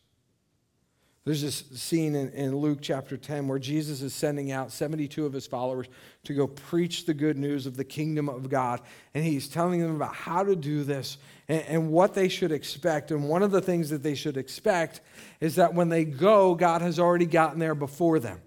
There's 1.26 1.42
this 1.42 1.64
scene 1.74 2.14
in, 2.14 2.30
in, 2.30 2.56
Luke 2.56 2.78
chapter 2.80 3.16
10 3.16 3.48
where 3.48 3.58
Jesus 3.58 4.00
is 4.00 4.14
sending 4.14 4.52
out 4.52 4.70
72 4.70 5.26
of 5.26 5.32
his 5.32 5.44
followers 5.44 5.88
to 6.22 6.34
go 6.34 6.46
preach 6.46 7.04
the 7.04 7.14
good 7.14 7.36
news 7.36 7.66
of 7.66 7.76
the 7.76 7.82
kingdom 7.82 8.28
of 8.28 8.48
God. 8.48 8.80
And 9.12 9.24
he's 9.24 9.48
telling 9.48 9.80
them 9.80 9.96
about 9.96 10.14
how 10.14 10.44
to 10.44 10.54
do 10.54 10.84
this 10.84 11.18
and, 11.48 11.64
and 11.66 11.90
what 11.90 12.14
they 12.14 12.28
should 12.28 12.52
expect. 12.52 13.10
And 13.10 13.28
one 13.28 13.42
of 13.42 13.50
the 13.50 13.60
things 13.60 13.90
that 13.90 14.04
they 14.04 14.14
should 14.14 14.36
expect 14.36 15.00
is 15.40 15.56
that 15.56 15.74
when 15.74 15.88
they 15.88 16.04
go, 16.04 16.54
God 16.54 16.80
has 16.80 17.00
already 17.00 17.26
gotten 17.26 17.58
there 17.58 17.74
before 17.74 18.20
them. 18.20 18.40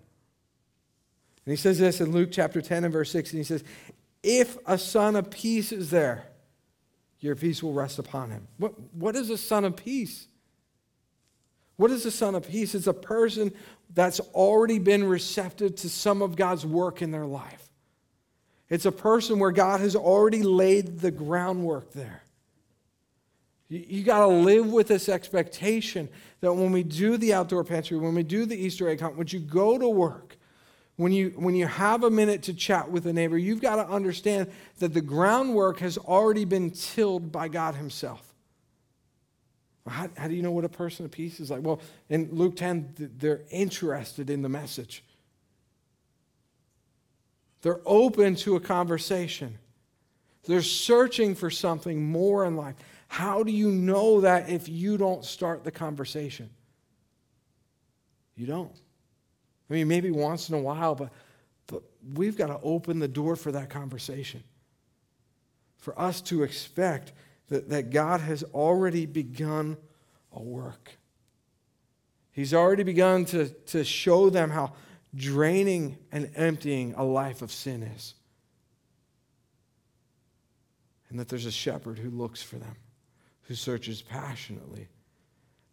And 1.45 1.51
he 1.51 1.57
says 1.57 1.79
this 1.79 1.99
in 1.99 2.13
Luke 2.13 2.29
chapter 2.31 2.61
10 2.61 2.85
and 2.85 2.93
verse 2.93 3.11
6. 3.11 3.31
And 3.31 3.39
he 3.39 3.43
says, 3.43 3.61
If 4.23 4.57
a 4.65 4.77
son 4.77 5.17
of 5.17 5.29
peace 5.29 5.73
is 5.73 5.89
there, 5.89 6.27
your 7.19 7.35
peace 7.35 7.61
will 7.61 7.73
rest 7.73 7.99
upon 7.99 8.29
him. 8.29 8.47
What, 8.55 8.79
what 8.93 9.17
is 9.17 9.29
a 9.29 9.37
son 9.37 9.65
of 9.65 9.75
peace? 9.75 10.28
What 11.79 11.91
is 11.91 12.05
a 12.05 12.11
son 12.11 12.35
of 12.35 12.45
peace? 12.45 12.75
It's 12.75 12.87
a 12.87 12.93
person 12.93 13.53
that's 13.93 14.19
already 14.19 14.79
been 14.79 15.05
receptive 15.05 15.77
to 15.77 15.87
some 15.87 16.21
of 16.21 16.35
God's 16.35 16.65
work 16.65 17.01
in 17.01 17.11
their 17.11 17.25
life. 17.25 17.69
It's 18.67 18.85
a 18.85 18.91
person 18.91 19.39
where 19.39 19.53
God 19.53 19.79
has 19.79 19.95
already 19.95 20.43
laid 20.43 20.99
the 20.99 21.09
groundwork 21.09 21.93
there. 21.93 22.23
You, 23.69 23.85
you 23.87 24.03
got 24.03 24.19
to 24.19 24.27
live 24.27 24.69
with 24.69 24.89
this 24.89 25.07
expectation 25.07 26.09
that 26.41 26.53
when 26.53 26.73
we 26.73 26.83
do 26.83 27.15
the 27.15 27.33
outdoor 27.33 27.63
pantry, 27.63 27.97
when 27.97 28.13
we 28.13 28.23
do 28.23 28.45
the 28.45 28.57
Easter 28.57 28.89
egg 28.89 28.99
hunt, 28.99 29.15
when 29.15 29.27
you 29.29 29.39
go 29.39 29.77
to 29.77 29.87
work, 29.87 30.35
when 30.97 31.13
you, 31.13 31.29
when 31.37 31.55
you 31.55 31.65
have 31.65 32.03
a 32.03 32.11
minute 32.11 32.43
to 32.43 32.53
chat 32.53 32.91
with 32.91 33.05
a 33.05 33.13
neighbor, 33.13 33.37
you've 33.37 33.61
got 33.61 33.77
to 33.77 33.87
understand 33.87 34.51
that 34.79 34.93
the 34.93 34.99
groundwork 34.99 35.79
has 35.79 35.97
already 35.97 36.43
been 36.43 36.71
tilled 36.71 37.31
by 37.31 37.47
God 37.47 37.75
Himself. 37.75 38.28
How, 39.87 40.09
how 40.17 40.27
do 40.27 40.35
you 40.35 40.41
know 40.41 40.51
what 40.51 40.65
a 40.65 40.69
person 40.69 41.05
of 41.05 41.11
peace 41.11 41.39
is 41.39 41.49
like? 41.49 41.63
Well, 41.63 41.81
in 42.09 42.29
Luke 42.31 42.55
10, 42.55 43.11
they're 43.17 43.41
interested 43.49 44.29
in 44.29 44.41
the 44.41 44.49
message. 44.49 45.03
They're 47.61 47.81
open 47.85 48.35
to 48.37 48.55
a 48.55 48.59
conversation. 48.59 49.57
They're 50.43 50.61
searching 50.61 51.35
for 51.35 51.49
something 51.49 52.03
more 52.11 52.45
in 52.45 52.55
life. 52.55 52.75
How 53.07 53.43
do 53.43 53.51
you 53.51 53.71
know 53.71 54.21
that 54.21 54.49
if 54.49 54.69
you 54.69 54.97
don't 54.97 55.25
start 55.25 55.63
the 55.63 55.71
conversation? 55.71 56.49
You 58.35 58.45
don't. 58.45 58.71
I 59.69 59.73
mean, 59.73 59.87
maybe 59.87 60.11
once 60.11 60.49
in 60.49 60.55
a 60.55 60.59
while, 60.59 60.95
but, 60.95 61.11
but 61.67 61.83
we've 62.13 62.37
got 62.37 62.47
to 62.47 62.59
open 62.63 62.99
the 62.99 63.07
door 63.07 63.35
for 63.35 63.51
that 63.51 63.69
conversation. 63.69 64.43
For 65.77 65.99
us 65.99 66.21
to 66.21 66.43
expect 66.43 67.11
that, 67.49 67.69
that 67.69 67.89
God 67.89 68.21
has 68.21 68.43
already 68.43 69.05
begun 69.05 69.77
a 70.31 70.41
work. 70.41 70.91
He's 72.31 72.53
already 72.53 72.83
begun 72.83 73.25
to, 73.25 73.49
to 73.49 73.83
show 73.83 74.29
them 74.29 74.49
how 74.49 74.73
draining 75.15 75.97
and 76.11 76.29
emptying 76.35 76.93
a 76.95 77.03
life 77.03 77.41
of 77.41 77.51
sin 77.51 77.83
is. 77.83 78.13
And 81.09 81.19
that 81.19 81.27
there's 81.27 81.47
a 81.47 81.51
shepherd 81.51 81.97
who 81.97 82.11
looks 82.11 82.41
for 82.41 82.57
them, 82.57 82.75
who 83.43 83.55
searches 83.55 84.01
passionately. 84.01 84.87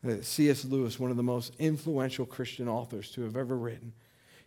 Uh, 0.07 0.17
C.S. 0.23 0.65
Lewis, 0.65 0.99
one 0.99 1.11
of 1.11 1.17
the 1.17 1.23
most 1.23 1.55
influential 1.59 2.25
Christian 2.25 2.69
authors 2.69 3.11
to 3.12 3.23
have 3.23 3.37
ever 3.37 3.57
written, 3.57 3.93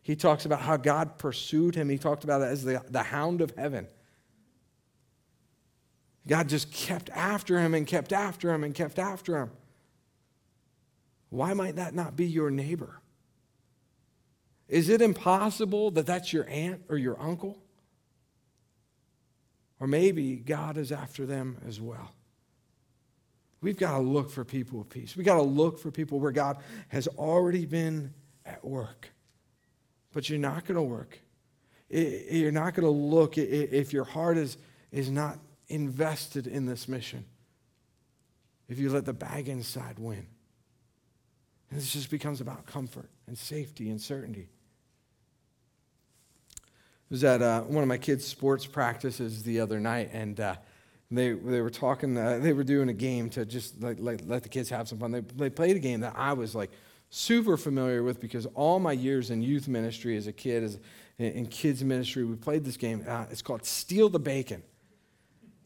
he 0.01 0.15
talks 0.15 0.45
about 0.45 0.61
how 0.61 0.77
God 0.77 1.17
pursued 1.17 1.75
him. 1.75 1.89
He 1.89 1.97
talked 1.97 2.23
about 2.23 2.41
it 2.41 2.45
as 2.45 2.63
the, 2.63 2.81
the 2.89 3.03
hound 3.03 3.41
of 3.41 3.53
heaven. 3.55 3.87
God 6.29 6.47
just 6.47 6.71
kept 6.71 7.09
after 7.09 7.57
him 7.57 7.73
and 7.73 7.87
kept 7.87 8.13
after 8.13 8.53
him 8.53 8.63
and 8.63 8.75
kept 8.75 8.99
after 8.99 9.35
him. 9.37 9.49
Why 11.31 11.55
might 11.55 11.77
that 11.77 11.95
not 11.95 12.15
be 12.15 12.27
your 12.27 12.51
neighbor? 12.51 13.01
Is 14.67 14.89
it 14.89 15.01
impossible 15.01 15.89
that 15.91 16.05
that's 16.05 16.31
your 16.31 16.47
aunt 16.47 16.83
or 16.87 16.97
your 16.99 17.19
uncle? 17.19 17.57
Or 19.79 19.87
maybe 19.87 20.35
God 20.35 20.77
is 20.77 20.91
after 20.91 21.25
them 21.25 21.57
as 21.67 21.81
well. 21.81 22.11
We've 23.61 23.77
got 23.77 23.97
to 23.97 24.03
look 24.03 24.29
for 24.29 24.45
people 24.45 24.81
of 24.81 24.89
peace. 24.89 25.17
We've 25.17 25.25
got 25.25 25.37
to 25.37 25.41
look 25.41 25.79
for 25.79 25.89
people 25.89 26.19
where 26.19 26.31
God 26.31 26.57
has 26.89 27.07
already 27.07 27.65
been 27.65 28.13
at 28.45 28.63
work. 28.63 29.09
But 30.13 30.29
you're 30.29 30.37
not 30.37 30.65
going 30.65 30.75
to 30.75 30.83
work. 30.83 31.19
You're 31.89 32.51
not 32.51 32.75
going 32.75 32.85
to 32.85 32.91
look 32.91 33.39
if 33.39 33.93
your 33.93 34.03
heart 34.03 34.37
is, 34.37 34.57
is 34.91 35.09
not 35.09 35.39
invested 35.69 36.47
in 36.47 36.65
this 36.65 36.87
mission. 36.87 37.25
If 38.67 38.77
you 38.77 38.89
let 38.89 39.05
the 39.05 39.13
Baggins 39.13 39.63
side 39.63 39.97
win. 39.97 40.27
And 41.69 41.79
this 41.79 41.93
just 41.93 42.09
becomes 42.09 42.41
about 42.41 42.65
comfort 42.65 43.09
and 43.27 43.37
safety 43.37 43.89
and 43.89 44.01
certainty. 44.01 44.49
Was 47.09 47.23
at 47.23 47.41
uh, 47.41 47.61
one 47.61 47.83
of 47.83 47.87
my 47.87 47.97
kids' 47.97 48.25
sports 48.25 48.67
practices 48.67 49.41
the 49.41 49.59
other 49.59 49.79
night, 49.79 50.11
and 50.13 50.39
uh, 50.39 50.55
they, 51.09 51.31
they 51.31 51.61
were 51.61 51.71
talking, 51.71 52.15
uh, 52.15 52.37
they 52.39 52.53
were 52.53 52.63
doing 52.63 52.89
a 52.89 52.93
game 52.93 53.31
to 53.31 53.45
just 53.45 53.81
like, 53.81 53.97
like, 53.99 54.21
let 54.27 54.43
the 54.43 54.49
kids 54.49 54.69
have 54.69 54.87
some 54.87 54.99
fun. 54.99 55.11
They, 55.11 55.21
they 55.21 55.49
played 55.49 55.75
a 55.75 55.79
game 55.79 56.01
that 56.01 56.13
I 56.15 56.33
was 56.33 56.53
like 56.53 56.69
super 57.09 57.57
familiar 57.57 58.03
with 58.03 58.19
because 58.19 58.45
all 58.53 58.79
my 58.79 58.91
years 58.91 59.31
in 59.31 59.41
youth 59.41 59.67
ministry 59.67 60.17
as 60.17 60.27
a 60.27 60.31
kid, 60.31 60.63
as, 60.63 60.79
in 61.17 61.47
kids 61.47 61.83
ministry, 61.83 62.23
we 62.23 62.35
played 62.35 62.63
this 62.63 62.77
game. 62.77 63.03
Uh, 63.07 63.25
it's 63.31 63.41
called 63.41 63.65
Steal 63.65 64.09
the 64.09 64.19
Bacon. 64.19 64.61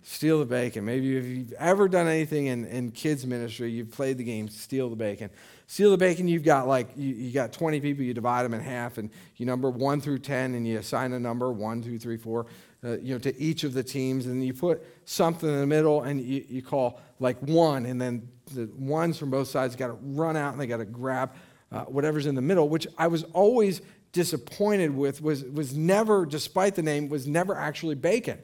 Steal 0.05 0.39
the 0.39 0.45
bacon. 0.45 0.83
Maybe 0.83 1.15
if 1.17 1.23
you've 1.23 1.53
ever 1.53 1.87
done 1.87 2.07
anything 2.07 2.47
in, 2.47 2.65
in 2.65 2.91
kids 2.91 3.25
ministry, 3.25 3.71
you've 3.71 3.91
played 3.91 4.17
the 4.17 4.23
game 4.25 4.49
Steal 4.49 4.89
the 4.89 4.97
Bacon. 4.97 5.29
Steal 5.65 5.91
the 5.91 5.97
bacon, 5.97 6.27
you've 6.27 6.43
got 6.43 6.67
like, 6.67 6.89
you, 6.97 7.15
you 7.15 7.31
got 7.31 7.53
20 7.53 7.79
people, 7.79 8.03
you 8.03 8.13
divide 8.13 8.43
them 8.43 8.53
in 8.53 8.59
half, 8.59 8.97
and 8.97 9.09
you 9.37 9.45
number 9.45 9.69
1 9.69 10.01
through 10.01 10.19
10, 10.19 10.55
and 10.55 10.67
you 10.67 10.77
assign 10.77 11.13
a 11.13 11.19
number 11.19 11.53
1, 11.53 11.83
2, 11.83 11.97
3, 11.97 12.17
4, 12.17 12.45
uh, 12.83 12.97
you 12.97 13.13
know, 13.13 13.19
to 13.19 13.35
each 13.41 13.63
of 13.63 13.73
the 13.73 13.81
teams, 13.81 14.25
and 14.25 14.45
you 14.45 14.53
put 14.53 14.85
something 15.05 15.47
in 15.47 15.61
the 15.61 15.65
middle, 15.65 16.01
and 16.01 16.19
you, 16.19 16.43
you 16.49 16.61
call 16.61 16.99
like 17.21 17.39
1, 17.39 17.85
and 17.85 18.01
then 18.01 18.27
the 18.53 18.69
ones 18.75 19.17
from 19.17 19.29
both 19.29 19.47
sides 19.47 19.73
got 19.77 19.87
to 19.87 19.97
run 20.01 20.35
out, 20.35 20.51
and 20.51 20.61
they 20.61 20.67
got 20.67 20.77
to 20.77 20.85
grab 20.85 21.31
uh, 21.71 21.85
whatever's 21.85 22.25
in 22.25 22.35
the 22.35 22.41
middle, 22.41 22.67
which 22.67 22.85
I 22.97 23.07
was 23.07 23.23
always 23.31 23.81
disappointed 24.11 24.93
with, 24.93 25.21
was, 25.21 25.45
was 25.45 25.75
never, 25.77 26.25
despite 26.25 26.75
the 26.75 26.83
name, 26.83 27.07
was 27.07 27.25
never 27.25 27.55
actually 27.55 27.95
bacon. 27.95 28.37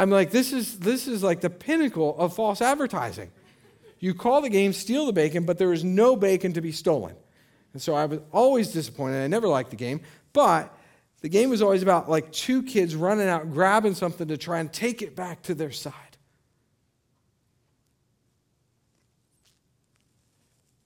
I'm 0.00 0.08
like, 0.08 0.30
this 0.30 0.54
is, 0.54 0.78
this 0.78 1.06
is 1.06 1.22
like 1.22 1.42
the 1.42 1.50
pinnacle 1.50 2.16
of 2.18 2.34
false 2.34 2.62
advertising. 2.62 3.30
You 3.98 4.14
call 4.14 4.40
the 4.40 4.48
game 4.48 4.72
Steal 4.72 5.04
the 5.04 5.12
Bacon, 5.12 5.44
but 5.44 5.58
there 5.58 5.74
is 5.74 5.84
no 5.84 6.16
bacon 6.16 6.54
to 6.54 6.62
be 6.62 6.72
stolen. 6.72 7.14
And 7.74 7.82
so 7.82 7.94
I 7.94 8.06
was 8.06 8.20
always 8.32 8.72
disappointed. 8.72 9.22
I 9.22 9.26
never 9.26 9.46
liked 9.46 9.68
the 9.68 9.76
game, 9.76 10.00
but 10.32 10.74
the 11.20 11.28
game 11.28 11.50
was 11.50 11.60
always 11.60 11.82
about 11.82 12.08
like 12.08 12.32
two 12.32 12.62
kids 12.62 12.96
running 12.96 13.28
out, 13.28 13.52
grabbing 13.52 13.94
something 13.94 14.26
to 14.28 14.38
try 14.38 14.60
and 14.60 14.72
take 14.72 15.02
it 15.02 15.14
back 15.14 15.42
to 15.42 15.54
their 15.54 15.70
side. 15.70 15.92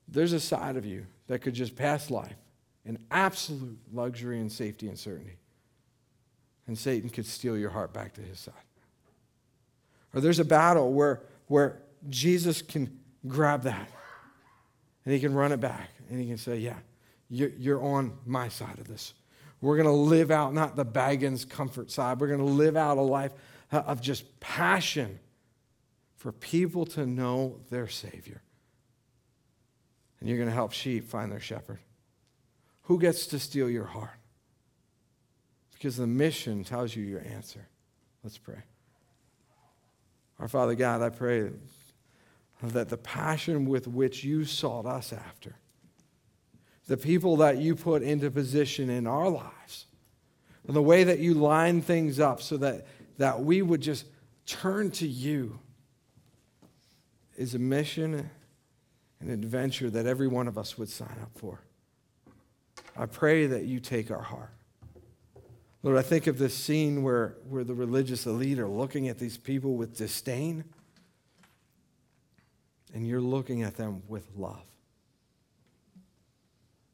There's 0.09 0.33
a 0.33 0.41
side 0.41 0.75
of 0.75 0.85
you 0.85 1.05
that 1.27 1.39
could 1.39 1.53
just 1.53 1.77
pass 1.77 2.11
life 2.11 2.35
in 2.83 2.99
absolute 3.11 3.79
luxury 3.93 4.41
and 4.41 4.51
safety 4.51 4.89
and 4.89 4.99
certainty. 4.99 5.37
And 6.67 6.77
Satan 6.77 7.09
could 7.09 7.25
steal 7.25 7.57
your 7.57 7.69
heart 7.69 7.93
back 7.93 8.13
to 8.15 8.21
his 8.21 8.41
side. 8.41 8.64
Or 10.15 10.21
there's 10.21 10.39
a 10.39 10.45
battle 10.45 10.93
where, 10.93 11.21
where 11.47 11.81
Jesus 12.09 12.61
can 12.61 12.99
grab 13.27 13.63
that 13.63 13.89
and 15.03 15.13
he 15.13 15.19
can 15.19 15.33
run 15.33 15.51
it 15.51 15.59
back 15.59 15.89
and 16.09 16.19
he 16.19 16.25
can 16.25 16.37
say, 16.37 16.57
Yeah, 16.57 16.77
you're, 17.29 17.83
on 17.83 18.17
my 18.25 18.47
side 18.47 18.79
of 18.79 18.87
this. 18.87 19.13
We're 19.61 19.75
going 19.75 19.87
to 19.87 19.91
live 19.91 20.31
out 20.31 20.53
not 20.53 20.75
the 20.75 20.85
Baggins 20.85 21.47
comfort 21.47 21.91
side, 21.91 22.19
we're 22.19 22.27
going 22.27 22.39
to 22.39 22.45
live 22.45 22.77
out 22.77 22.97
a 22.97 23.01
life 23.01 23.33
of 23.71 23.99
just 23.99 24.39
passion 24.39 25.19
for 26.15 26.31
people 26.31 26.85
to 26.85 27.05
know 27.05 27.59
their 27.69 27.87
Savior. 27.87 28.41
And 30.19 30.29
you're 30.29 30.37
going 30.37 30.49
to 30.49 30.55
help 30.55 30.71
sheep 30.71 31.09
find 31.09 31.31
their 31.31 31.39
shepherd. 31.39 31.79
Who 32.83 32.99
gets 32.99 33.27
to 33.27 33.39
steal 33.39 33.69
your 33.69 33.85
heart? 33.85 34.17
Because 35.73 35.97
the 35.97 36.07
mission 36.07 36.63
tells 36.63 36.95
you 36.95 37.03
your 37.03 37.21
answer. 37.21 37.67
Let's 38.23 38.37
pray. 38.37 38.63
Our 40.39 40.47
Father 40.47 40.75
God, 40.75 41.01
I 41.01 41.09
pray 41.09 41.49
that 42.61 42.89
the 42.89 42.97
passion 42.97 43.65
with 43.65 43.87
which 43.87 44.23
you 44.23 44.45
sought 44.45 44.85
us 44.85 45.13
after, 45.13 45.55
the 46.87 46.97
people 46.97 47.37
that 47.37 47.57
you 47.57 47.75
put 47.75 48.01
into 48.01 48.29
position 48.29 48.89
in 48.89 49.07
our 49.07 49.29
lives, 49.29 49.85
and 50.67 50.75
the 50.75 50.81
way 50.81 51.03
that 51.03 51.19
you 51.19 51.33
line 51.33 51.81
things 51.81 52.19
up 52.19 52.41
so 52.41 52.57
that, 52.57 52.87
that 53.17 53.41
we 53.41 53.61
would 53.61 53.81
just 53.81 54.05
turn 54.45 54.91
to 54.91 55.07
you 55.07 55.59
is 57.37 57.55
a 57.55 57.59
mission, 57.59 58.29
an 59.19 59.29
adventure 59.29 59.89
that 59.89 60.05
every 60.05 60.27
one 60.27 60.47
of 60.47 60.57
us 60.57 60.77
would 60.77 60.89
sign 60.89 61.17
up 61.21 61.31
for. 61.35 61.59
I 62.97 63.05
pray 63.05 63.45
that 63.47 63.63
you 63.63 63.79
take 63.79 64.09
our 64.09 64.21
heart. 64.21 64.54
Lord, 65.85 65.99
I 65.99 66.01
think 66.01 66.25
of 66.25 66.39
this 66.39 66.55
scene 66.55 67.03
where, 67.03 67.35
where 67.47 67.63
the 67.63 67.75
religious 67.75 68.25
elite 68.25 68.57
are 68.57 68.67
looking 68.67 69.07
at 69.07 69.19
these 69.19 69.37
people 69.37 69.75
with 69.75 69.95
disdain, 69.95 70.63
and 72.91 73.07
you're 73.07 73.21
looking 73.21 73.61
at 73.61 73.77
them 73.77 74.01
with 74.07 74.27
love. 74.35 74.65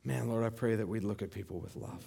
Man, 0.03 0.27
Lord, 0.27 0.43
I 0.43 0.49
pray 0.49 0.75
that 0.75 0.85
we 0.85 0.99
look 0.99 1.21
at 1.21 1.31
people 1.31 1.61
with 1.61 1.77
love. 1.77 2.05